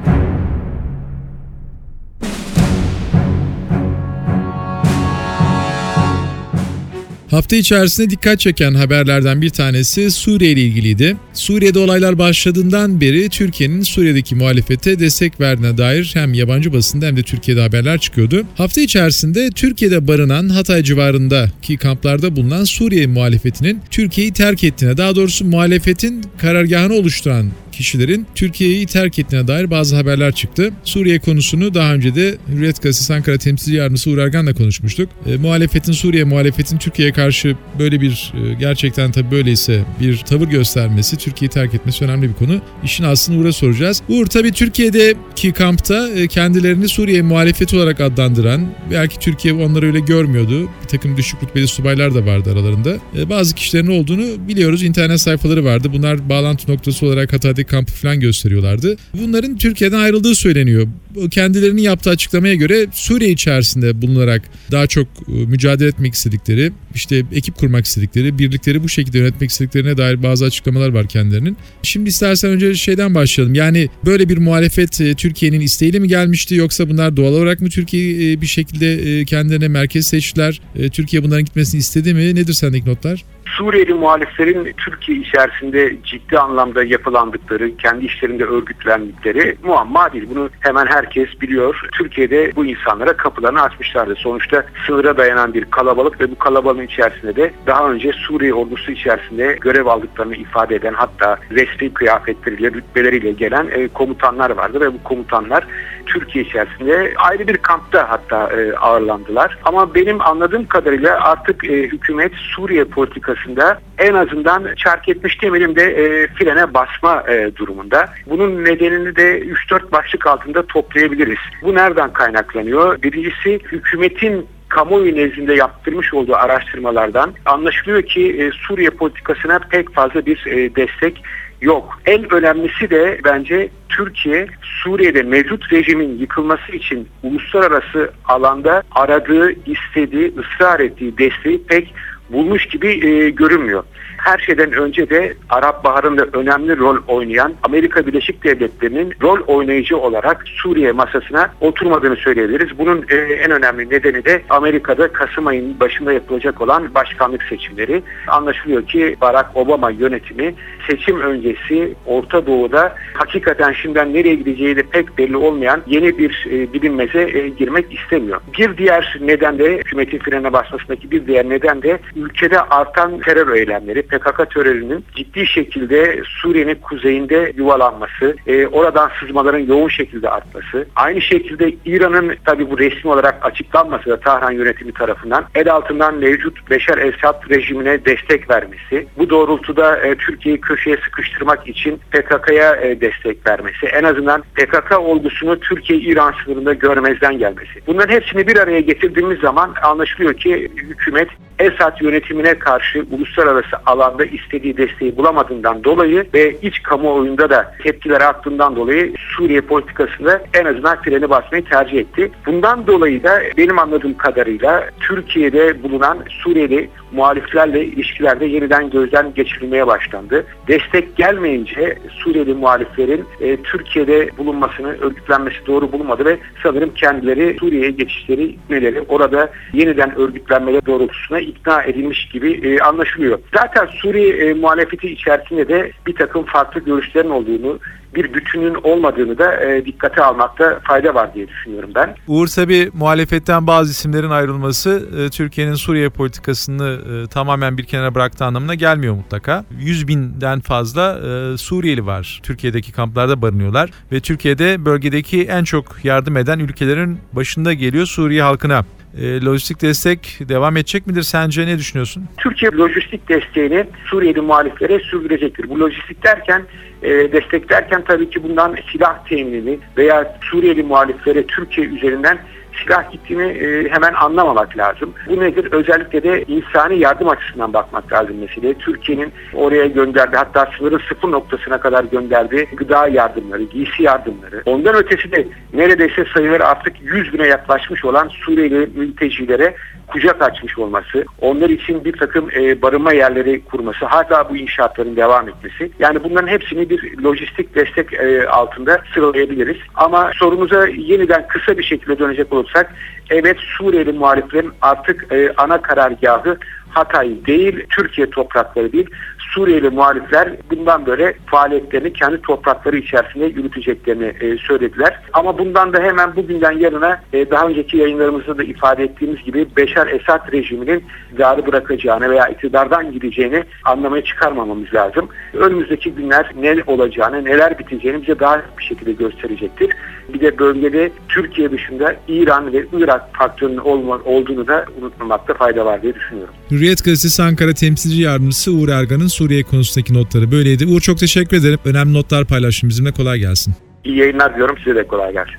Hafta 7.30 7.56
içerisinde 7.56 8.10
dikkat 8.10 8.40
çeken 8.40 8.74
haberlerden 8.74 9.42
bir 9.42 9.50
tanesi 9.50 10.10
Suriye 10.10 10.52
ile 10.52 10.60
ilgiliydi. 10.60 11.16
Suriye'de 11.34 11.78
olaylar 11.78 12.18
başladığından 12.18 13.00
beri 13.00 13.28
Türkiye'nin 13.28 13.82
Suriye'deki 13.82 14.34
muhalefete 14.34 14.98
destek 14.98 15.40
verdiğine 15.40 15.78
dair 15.78 16.10
hem 16.14 16.34
yabancı 16.34 16.72
basında 16.72 17.06
hem 17.06 17.16
de 17.16 17.22
Türkiye'de 17.22 17.60
haberler 17.60 17.98
çıkıyordu. 17.98 18.44
Hafta 18.56 18.80
içerisinde 18.80 19.50
Türkiye'de 19.50 20.08
barınan 20.08 20.48
Hatay 20.48 20.82
civarındaki 20.82 21.76
kamplarda 21.76 22.36
bulunan 22.36 22.64
Suriye 22.64 23.06
muhalefetinin 23.06 23.80
Türkiye'yi 23.90 24.32
terk 24.32 24.64
ettiğine, 24.64 24.96
daha 24.96 25.16
doğrusu 25.16 25.44
muhalefetin 25.44 26.24
karargahını 26.38 26.94
oluşturan 26.94 27.50
kişilerin 27.76 28.26
Türkiye'yi 28.34 28.86
terk 28.86 29.18
ettiğine 29.18 29.48
dair 29.48 29.70
bazı 29.70 29.96
haberler 29.96 30.32
çıktı. 30.32 30.70
Suriye 30.84 31.18
konusunu 31.18 31.74
daha 31.74 31.94
önce 31.94 32.14
de 32.14 32.36
Hürriyet 32.48 32.82
Gazetesi 32.82 33.14
Ankara 33.14 33.38
Temsilci 33.38 33.76
Yardımcısı 33.76 34.10
Uğur 34.10 34.18
Ergan'la 34.18 34.54
konuşmuştuk. 34.54 35.10
E, 35.26 35.36
muhalefetin, 35.36 35.92
Suriye 35.92 36.24
muhalefetin 36.24 36.78
Türkiye'ye 36.78 37.12
karşı 37.12 37.56
böyle 37.78 38.00
bir 38.00 38.32
e, 38.34 38.54
gerçekten 38.54 39.12
tabii 39.12 39.30
böyleyse 39.30 39.84
bir 40.00 40.16
tavır 40.16 40.48
göstermesi, 40.48 41.16
Türkiye'yi 41.16 41.50
terk 41.50 41.74
etmesi 41.74 42.04
önemli 42.04 42.28
bir 42.28 42.34
konu. 42.34 42.60
İşin 42.84 43.04
aslını 43.04 43.38
Uğur'a 43.38 43.52
soracağız. 43.52 44.02
Uğur 44.08 44.26
tabii 44.26 44.52
Türkiye'deki 44.52 45.52
kampta 45.52 46.08
e, 46.10 46.28
kendilerini 46.28 46.88
Suriye 46.88 47.22
muhalefeti 47.22 47.76
olarak 47.76 48.00
adlandıran, 48.00 48.68
belki 48.90 49.18
Türkiye 49.18 49.54
onları 49.54 49.86
öyle 49.86 50.00
görmüyordu. 50.00 50.62
Bir 50.62 50.88
takım 50.88 51.16
düşük 51.16 51.42
rütbeli 51.42 51.68
subaylar 51.68 52.14
da 52.14 52.26
vardı 52.26 52.52
aralarında. 52.52 52.96
E, 53.18 53.30
bazı 53.30 53.54
kişilerin 53.54 53.86
olduğunu 53.86 54.48
biliyoruz. 54.48 54.82
İnternet 54.82 55.20
sayfaları 55.20 55.64
vardı. 55.64 55.88
Bunlar 55.92 56.28
bağlantı 56.28 56.72
noktası 56.72 57.06
olarak 57.06 57.32
Hatay'daki 57.32 57.65
kampı 57.66 57.92
falan 57.92 58.20
gösteriyorlardı. 58.20 58.96
Bunların 59.14 59.56
Türkiye'den 59.56 59.98
ayrıldığı 59.98 60.34
söyleniyor. 60.34 60.88
Kendilerinin 61.30 61.82
yaptığı 61.82 62.10
açıklamaya 62.10 62.54
göre 62.54 62.86
Suriye 62.92 63.30
içerisinde 63.30 64.02
bulunarak 64.02 64.42
daha 64.70 64.86
çok 64.86 65.06
e, 65.06 65.32
mücadele 65.32 65.88
etmek 65.88 66.14
istedikleri, 66.14 66.72
işte 66.94 67.22
ekip 67.32 67.56
kurmak 67.56 67.84
istedikleri, 67.84 68.38
birlikleri 68.38 68.82
bu 68.82 68.88
şekilde 68.88 69.18
yönetmek 69.18 69.50
istediklerine 69.50 69.96
dair 69.96 70.22
bazı 70.22 70.44
açıklamalar 70.44 70.88
var 70.88 71.06
kendilerinin. 71.08 71.56
Şimdi 71.82 72.08
istersen 72.08 72.50
önce 72.50 72.74
şeyden 72.74 73.14
başlayalım. 73.14 73.54
Yani 73.54 73.88
böyle 74.06 74.28
bir 74.28 74.38
muhalefet 74.38 75.00
e, 75.00 75.14
Türkiye'nin 75.14 75.60
isteğiyle 75.60 75.98
mi 75.98 76.08
gelmişti 76.08 76.54
yoksa 76.54 76.88
bunlar 76.88 77.16
doğal 77.16 77.32
olarak 77.32 77.60
mı 77.60 77.68
Türkiye 77.68 78.40
bir 78.40 78.46
şekilde 78.46 79.24
kendilerine 79.24 79.68
merkez 79.68 80.08
seçtiler? 80.08 80.60
Türkiye 80.92 81.22
bunların 81.24 81.44
gitmesini 81.44 81.78
istedi 81.78 82.14
mi? 82.14 82.34
Nedir 82.34 82.52
sendeki 82.52 82.88
notlar? 82.88 83.24
Suriyeli 83.46 83.94
muhaliflerin 83.94 84.74
Türkiye 84.76 85.18
içerisinde 85.18 85.96
ciddi 86.04 86.38
anlamda 86.38 86.84
yapılandıkları, 86.84 87.76
kendi 87.76 88.06
işlerinde 88.06 88.44
örgütlendikleri 88.44 89.56
muamma 89.64 90.12
değil. 90.12 90.24
Bunu 90.30 90.50
hemen 90.60 90.86
herkes 91.06 91.40
biliyor. 91.40 91.80
Türkiye'de 91.92 92.52
bu 92.56 92.66
insanlara 92.66 93.16
kapılarını 93.16 93.62
açmışlardı. 93.62 94.14
Sonuçta 94.14 94.64
sınıra 94.86 95.16
dayanan 95.16 95.54
bir 95.54 95.64
kalabalık 95.64 96.20
ve 96.20 96.30
bu 96.30 96.38
kalabalığın 96.38 96.82
içerisinde 96.82 97.36
de 97.36 97.52
daha 97.66 97.90
önce 97.90 98.12
Suriye 98.12 98.54
ordusu 98.54 98.92
içerisinde 98.92 99.58
görev 99.60 99.86
aldıklarını 99.86 100.36
ifade 100.36 100.74
eden 100.74 100.94
hatta 100.94 101.38
resmi 101.50 101.94
kıyafetleriyle, 101.94 102.72
rütbeleriyle 102.72 103.32
gelen 103.32 103.68
e, 103.70 103.88
komutanlar 103.88 104.50
vardı 104.50 104.80
ve 104.80 104.94
bu 104.94 105.02
komutanlar 105.02 105.66
Türkiye 106.06 106.44
içerisinde 106.44 107.14
ayrı 107.16 107.48
bir 107.48 107.56
kampta 107.56 108.10
hatta 108.10 108.52
e, 108.52 108.76
ağırlandılar. 108.76 109.58
Ama 109.64 109.94
benim 109.94 110.20
anladığım 110.20 110.66
kadarıyla 110.66 111.20
artık 111.20 111.64
e, 111.64 111.82
hükümet 111.82 112.32
Suriye 112.34 112.84
politikasında 112.84 113.80
en 113.98 114.14
azından 114.14 114.74
çark 114.76 115.08
etmiş 115.08 115.42
demeyelim 115.42 115.76
de 115.76 115.82
e, 115.82 116.26
frene 116.26 116.74
basma 116.74 117.24
e, 117.28 117.56
durumunda. 117.56 118.08
Bunun 118.26 118.64
nedenini 118.64 119.16
de 119.16 119.40
3-4 119.40 119.92
başlık 119.92 120.26
altında 120.26 120.62
toplayabiliriz. 120.96 121.38
Bu 121.62 121.74
nereden 121.74 122.12
kaynaklanıyor? 122.12 123.02
Birincisi 123.02 123.60
hükümetin 123.72 124.46
kamuoyu 124.68 125.16
nezdinde 125.16 125.54
yaptırmış 125.54 126.14
olduğu 126.14 126.34
araştırmalardan 126.34 127.34
anlaşılıyor 127.46 128.02
ki 128.02 128.30
e, 128.32 128.50
Suriye 128.50 128.90
politikasına 128.90 129.58
pek 129.58 129.94
fazla 129.94 130.26
bir 130.26 130.46
e, 130.46 130.76
destek 130.76 131.22
yok. 131.60 131.98
En 132.06 132.32
önemlisi 132.34 132.90
de 132.90 133.20
bence 133.24 133.68
Türkiye 133.88 134.46
Suriye'de 134.62 135.22
mevcut 135.22 135.72
rejimin 135.72 136.18
yıkılması 136.18 136.72
için 136.72 137.08
uluslararası 137.22 138.10
alanda 138.24 138.82
aradığı, 138.90 139.52
istediği, 139.52 140.32
ısrar 140.38 140.80
ettiği 140.80 141.18
desteği 141.18 141.62
pek 141.62 141.94
bulmuş 142.30 142.66
gibi 142.66 143.06
e, 143.06 143.30
görünmüyor. 143.30 143.84
Her 144.26 144.38
şeyden 144.38 144.72
önce 144.72 145.10
de 145.10 145.34
Arap 145.50 145.84
Baharı'nda 145.84 146.26
önemli 146.32 146.78
rol 146.78 146.96
oynayan 147.08 147.54
Amerika 147.62 148.06
Birleşik 148.06 148.44
Devletleri'nin 148.44 149.14
rol 149.22 149.40
oynayıcı 149.46 149.98
olarak 149.98 150.44
Suriye 150.46 150.92
masasına 150.92 151.50
oturmadığını 151.60 152.16
söyleyebiliriz. 152.16 152.78
Bunun 152.78 153.04
e, 153.08 153.16
en 153.16 153.50
önemli 153.50 153.90
nedeni 153.90 154.24
de 154.24 154.42
Amerika'da 154.50 155.12
Kasım 155.12 155.46
ayının 155.46 155.80
başında 155.80 156.12
yapılacak 156.12 156.60
olan 156.60 156.94
başkanlık 156.94 157.42
seçimleri. 157.42 158.02
Anlaşılıyor 158.28 158.86
ki 158.86 159.16
Barack 159.20 159.56
Obama 159.56 159.90
yönetimi 159.90 160.54
seçim 160.90 161.20
öncesi 161.20 161.94
Orta 162.06 162.46
Doğu'da 162.46 162.94
hakikaten 163.14 163.72
şimdiden 163.72 164.14
nereye 164.14 164.34
gideceği 164.34 164.76
de 164.76 164.82
pek 164.82 165.18
belli 165.18 165.36
olmayan 165.36 165.82
yeni 165.86 166.18
bir 166.18 166.46
e, 166.50 166.72
bilinmeze 166.72 167.20
e, 167.20 167.48
girmek 167.48 167.94
istemiyor. 167.94 168.40
Bir 168.58 168.76
diğer 168.76 169.18
neden 169.20 169.58
de 169.58 169.78
hükümetin 169.78 170.18
frene 170.18 170.52
basmasındaki 170.52 171.10
bir 171.10 171.26
diğer 171.26 171.48
neden 171.48 171.82
de 171.82 171.98
ülkede 172.16 172.60
artan 172.60 173.20
terör 173.20 173.54
eylemleri, 173.54 174.02
PKK 174.18 174.50
terörünün 174.54 175.04
ciddi 175.14 175.46
şekilde 175.46 176.22
Suriye'nin 176.24 176.74
kuzeyinde 176.74 177.52
yuvalanması, 177.56 178.36
e, 178.46 178.66
oradan 178.66 179.10
sızmaların 179.20 179.58
yoğun 179.58 179.88
şekilde 179.88 180.30
artması, 180.30 180.86
aynı 180.96 181.20
şekilde 181.20 181.74
İran'ın 181.84 182.36
tabi 182.44 182.70
bu 182.70 182.78
resmi 182.78 183.10
olarak 183.10 183.46
açıklanmasa 183.46 184.10
da 184.10 184.20
Tahran 184.20 184.52
yönetimi 184.52 184.92
tarafından 184.92 185.44
el 185.54 185.72
altından 185.72 186.14
mevcut 186.14 186.70
Beşer 186.70 186.98
Esad 186.98 187.50
rejimine 187.50 188.04
destek 188.04 188.50
vermesi, 188.50 189.06
bu 189.18 189.30
doğrultuda 189.30 189.96
e, 189.96 190.14
Türkiye'yi 190.14 190.60
köşeye 190.60 190.96
sıkıştırmak 190.96 191.68
için 191.68 192.00
PKK'ya 192.10 192.76
e, 192.76 193.00
destek 193.00 193.46
vermesi, 193.46 193.86
en 193.86 194.04
azından 194.04 194.42
PKK 194.54 194.98
olgusunu 194.98 195.60
Türkiye-İran 195.60 196.34
sınırında 196.44 196.72
görmezden 196.72 197.38
gelmesi. 197.38 197.80
Bunların 197.86 198.14
hepsini 198.14 198.46
bir 198.46 198.56
araya 198.56 198.80
getirdiğimiz 198.80 199.40
zaman 199.40 199.74
anlaşılıyor 199.82 200.34
ki 200.34 200.70
hükümet 200.76 201.28
Esad 201.58 202.00
yönetimine 202.00 202.58
karşı 202.58 203.06
uluslararası 203.10 203.76
alanda 204.06 204.24
istediği 204.24 204.76
desteği 204.76 205.16
bulamadığından 205.16 205.84
dolayı 205.84 206.26
ve 206.34 206.56
iç 206.62 206.82
kamuoyunda 206.82 207.50
da 207.50 207.74
tepkiler 207.82 208.20
arttığından 208.20 208.76
dolayı 208.76 209.14
Suriye 209.36 209.60
politikasında 209.60 210.42
en 210.54 210.64
azından 210.64 211.02
freni 211.02 211.30
basmayı 211.30 211.64
tercih 211.64 211.98
etti. 211.98 212.30
Bundan 212.46 212.86
dolayı 212.86 213.22
da 213.22 213.42
benim 213.56 213.78
anladığım 213.78 214.16
kadarıyla 214.16 214.90
Türkiye'de 215.00 215.82
bulunan 215.82 216.18
Suriyeli 216.28 216.88
muhaliflerle 217.12 217.84
ilişkilerde 217.84 218.46
yeniden 218.46 218.90
gözden 218.90 219.34
geçirilmeye 219.34 219.86
başlandı. 219.86 220.46
Destek 220.68 221.16
gelmeyince 221.16 221.98
Suriyeli 222.10 222.54
muhaliflerin 222.54 223.24
e, 223.40 223.56
Türkiye'de 223.56 224.28
bulunmasını, 224.38 224.88
örgütlenmesi 224.88 225.56
doğru 225.66 225.92
bulunmadı 225.92 226.24
ve 226.24 226.38
sanırım 226.62 226.94
kendileri 226.94 227.56
Suriye'ye 227.60 227.90
geçişleri, 227.90 228.46
gitmeleri, 228.48 229.00
orada 229.00 229.50
yeniden 229.72 230.18
örgütlenmeleri 230.18 230.86
doğrultusuna 230.86 231.40
ikna 231.40 231.82
edilmiş 231.82 232.28
gibi 232.28 232.52
e, 232.52 232.80
anlaşılıyor. 232.80 233.38
Zaten 233.54 233.85
Suriye 233.86 234.36
e, 234.36 234.54
muhalefeti 234.54 235.12
içerisinde 235.12 235.68
de 235.68 235.92
bir 236.06 236.14
takım 236.14 236.44
farklı 236.44 236.80
görüşlerin 236.80 237.30
olduğunu, 237.30 237.78
bir 238.14 238.34
bütünün 238.34 238.74
olmadığını 238.74 239.38
da 239.38 239.64
e, 239.64 239.84
dikkate 239.84 240.22
almakta 240.22 240.80
fayda 240.84 241.14
var 241.14 241.34
diye 241.34 241.48
düşünüyorum 241.48 241.90
ben. 241.94 242.14
Uğur 242.28 242.46
tabi 242.46 242.90
muhalefetten 242.94 243.66
bazı 243.66 243.90
isimlerin 243.90 244.30
ayrılması 244.30 245.08
e, 245.18 245.30
Türkiye'nin 245.30 245.74
Suriye 245.74 246.08
politikasını 246.08 246.98
e, 247.12 247.26
tamamen 247.26 247.78
bir 247.78 247.84
kenara 247.84 248.14
bıraktığı 248.14 248.44
anlamına 248.44 248.74
gelmiyor 248.74 249.14
mutlaka. 249.14 249.64
100 249.80 250.08
binden 250.08 250.60
fazla 250.60 251.18
e, 251.18 251.56
Suriyeli 251.56 252.06
var. 252.06 252.40
Türkiye'deki 252.42 252.92
kamplarda 252.92 253.42
barınıyorlar 253.42 253.90
ve 254.12 254.20
Türkiye'de 254.20 254.84
bölgedeki 254.84 255.42
en 255.42 255.64
çok 255.64 256.04
yardım 256.04 256.36
eden 256.36 256.58
ülkelerin 256.58 257.18
başında 257.32 257.72
geliyor 257.72 258.06
Suriye 258.06 258.42
halkına. 258.42 258.84
E, 259.20 259.44
lojistik 259.44 259.82
destek 259.82 260.38
devam 260.40 260.76
edecek 260.76 261.06
midir 261.06 261.22
sence 261.22 261.66
ne 261.66 261.78
düşünüyorsun? 261.78 262.24
Türkiye 262.36 262.72
lojistik 262.72 263.28
desteğini 263.28 263.86
Suriyeli 264.06 264.40
muhaliflere 264.40 264.98
sürdürecektir. 264.98 265.68
Bu 265.68 265.80
lojistik 265.80 266.24
derken 266.24 266.62
e, 267.02 267.32
destek 267.32 267.68
derken 267.68 268.04
tabii 268.04 268.30
ki 268.30 268.42
bundan 268.42 268.76
silah 268.92 269.24
teminini 269.24 269.78
veya 269.96 270.38
Suriyeli 270.50 270.82
muhaliflere 270.82 271.46
Türkiye 271.46 271.86
üzerinden 271.86 272.38
silah 272.82 273.12
gittiğini 273.12 273.42
e, 273.42 273.88
hemen 273.88 274.12
anlamamak 274.12 274.78
lazım. 274.78 275.14
Bu 275.28 275.40
nedir? 275.40 275.72
Özellikle 275.72 276.22
de 276.22 276.42
insani 276.42 276.98
yardım 276.98 277.28
açısından 277.28 277.72
bakmak 277.72 278.12
lazım 278.12 278.38
meseleye. 278.38 278.74
Türkiye'nin 278.74 279.32
oraya 279.54 279.86
gönderdiği 279.86 280.36
hatta 280.36 280.68
sınırın 280.78 281.00
sıfır 281.08 281.30
noktasına 281.30 281.80
kadar 281.80 282.04
gönderdiği 282.04 282.66
gıda 282.76 283.08
yardımları, 283.08 283.62
giysi 283.62 284.02
yardımları. 284.02 284.62
Ondan 284.66 284.94
ötesi 284.94 285.32
de 285.32 285.46
neredeyse 285.72 286.24
sayıları 286.34 286.66
artık 286.66 287.02
100 287.02 287.32
bine 287.32 287.46
yaklaşmış 287.46 288.04
olan 288.04 288.28
Suriyeli 288.28 288.90
mültecilere 288.94 289.74
kucak 290.06 290.42
açmış 290.42 290.78
olması, 290.78 291.24
onlar 291.40 291.70
için 291.70 292.04
bir 292.04 292.12
takım 292.12 292.50
e, 292.50 292.82
barınma 292.82 293.12
yerleri 293.12 293.64
kurması, 293.64 294.06
hatta 294.06 294.50
bu 294.50 294.56
inşaatların 294.56 295.16
devam 295.16 295.48
etmesi. 295.48 295.90
Yani 295.98 296.24
bunların 296.24 296.48
hepsini 296.48 296.90
bir 296.90 297.18
lojistik 297.18 297.74
destek 297.74 298.12
e, 298.12 298.48
altında 298.48 299.00
sıralayabiliriz. 299.14 299.76
Ama 299.94 300.30
sorumuza 300.34 300.86
yeniden 300.88 301.48
kısa 301.48 301.78
bir 301.78 301.84
şekilde 301.84 302.18
dönecek 302.18 302.52
olursak, 302.52 302.94
evet 303.30 303.56
Suriyeli 303.78 304.12
muhaliflerin 304.12 304.72
artık 304.80 305.32
e, 305.32 305.52
ana 305.56 305.82
karargahı 305.82 306.58
Hatay 306.96 307.46
değil, 307.46 307.86
Türkiye 307.90 308.30
toprakları 308.30 308.92
değil. 308.92 309.10
Suriyeli 309.38 309.90
muhalifler 309.90 310.52
bundan 310.70 311.06
böyle 311.06 311.34
faaliyetlerini 311.46 312.12
kendi 312.12 312.42
toprakları 312.42 312.96
içerisinde 312.96 313.44
yürüteceklerini 313.44 314.32
e, 314.40 314.58
söylediler. 314.58 315.20
Ama 315.32 315.58
bundan 315.58 315.92
da 315.92 316.02
hemen 316.02 316.36
bugünden 316.36 316.72
yarına 316.72 317.20
e, 317.32 317.50
daha 317.50 317.66
önceki 317.66 317.96
yayınlarımızda 317.96 318.58
da 318.58 318.62
ifade 318.62 319.04
ettiğimiz 319.04 319.44
gibi 319.44 319.66
Beşar 319.96 320.06
Esad 320.06 320.52
rejiminin 320.52 321.04
iktidarı 321.26 321.66
bırakacağını 321.66 322.30
veya 322.30 322.48
iktidardan 322.48 323.12
gideceğini 323.12 323.64
anlamaya 323.84 324.24
çıkarmamamız 324.24 324.94
lazım. 324.94 325.28
Önümüzdeki 325.54 326.10
günler 326.10 326.52
ne 326.60 326.76
olacağını, 326.86 327.44
neler 327.44 327.78
biteceğini 327.78 328.22
bize 328.22 328.40
daha 328.40 328.62
bir 328.78 328.84
şekilde 328.84 329.12
gösterecektir. 329.12 329.90
Bir 330.34 330.40
de 330.40 330.58
bölgede 330.58 331.10
Türkiye 331.28 331.70
dışında 331.70 332.16
İran 332.28 332.72
ve 332.72 332.84
Irak 332.92 333.22
faktörünün 333.38 333.78
olduğunu 334.24 334.66
da 334.66 334.84
unutmamakta 335.00 335.54
fayda 335.54 335.84
var 335.84 336.02
diye 336.02 336.14
düşünüyorum. 336.14 336.54
Hürriyet 336.70 337.04
Gazetesi 337.04 337.42
Ankara 337.42 337.74
Temsilci 337.74 338.22
Yardımcısı 338.22 338.72
Uğur 338.72 338.88
Ergan'ın 338.88 339.26
Suriye 339.26 339.62
konusundaki 339.62 340.14
notları 340.14 340.52
böyleydi. 340.52 340.86
Uğur 340.86 341.00
çok 341.00 341.18
teşekkür 341.18 341.56
ederim. 341.56 341.78
Önemli 341.84 342.14
notlar 342.14 342.44
paylaştın 342.44 342.88
bizimle. 342.88 343.12
Kolay 343.12 343.38
gelsin. 343.38 343.74
İyi 344.04 344.16
yayınlar 344.16 344.56
diyorum. 344.56 344.76
Size 344.84 344.96
de 344.96 345.06
kolay 345.06 345.32
gelsin. 345.32 345.56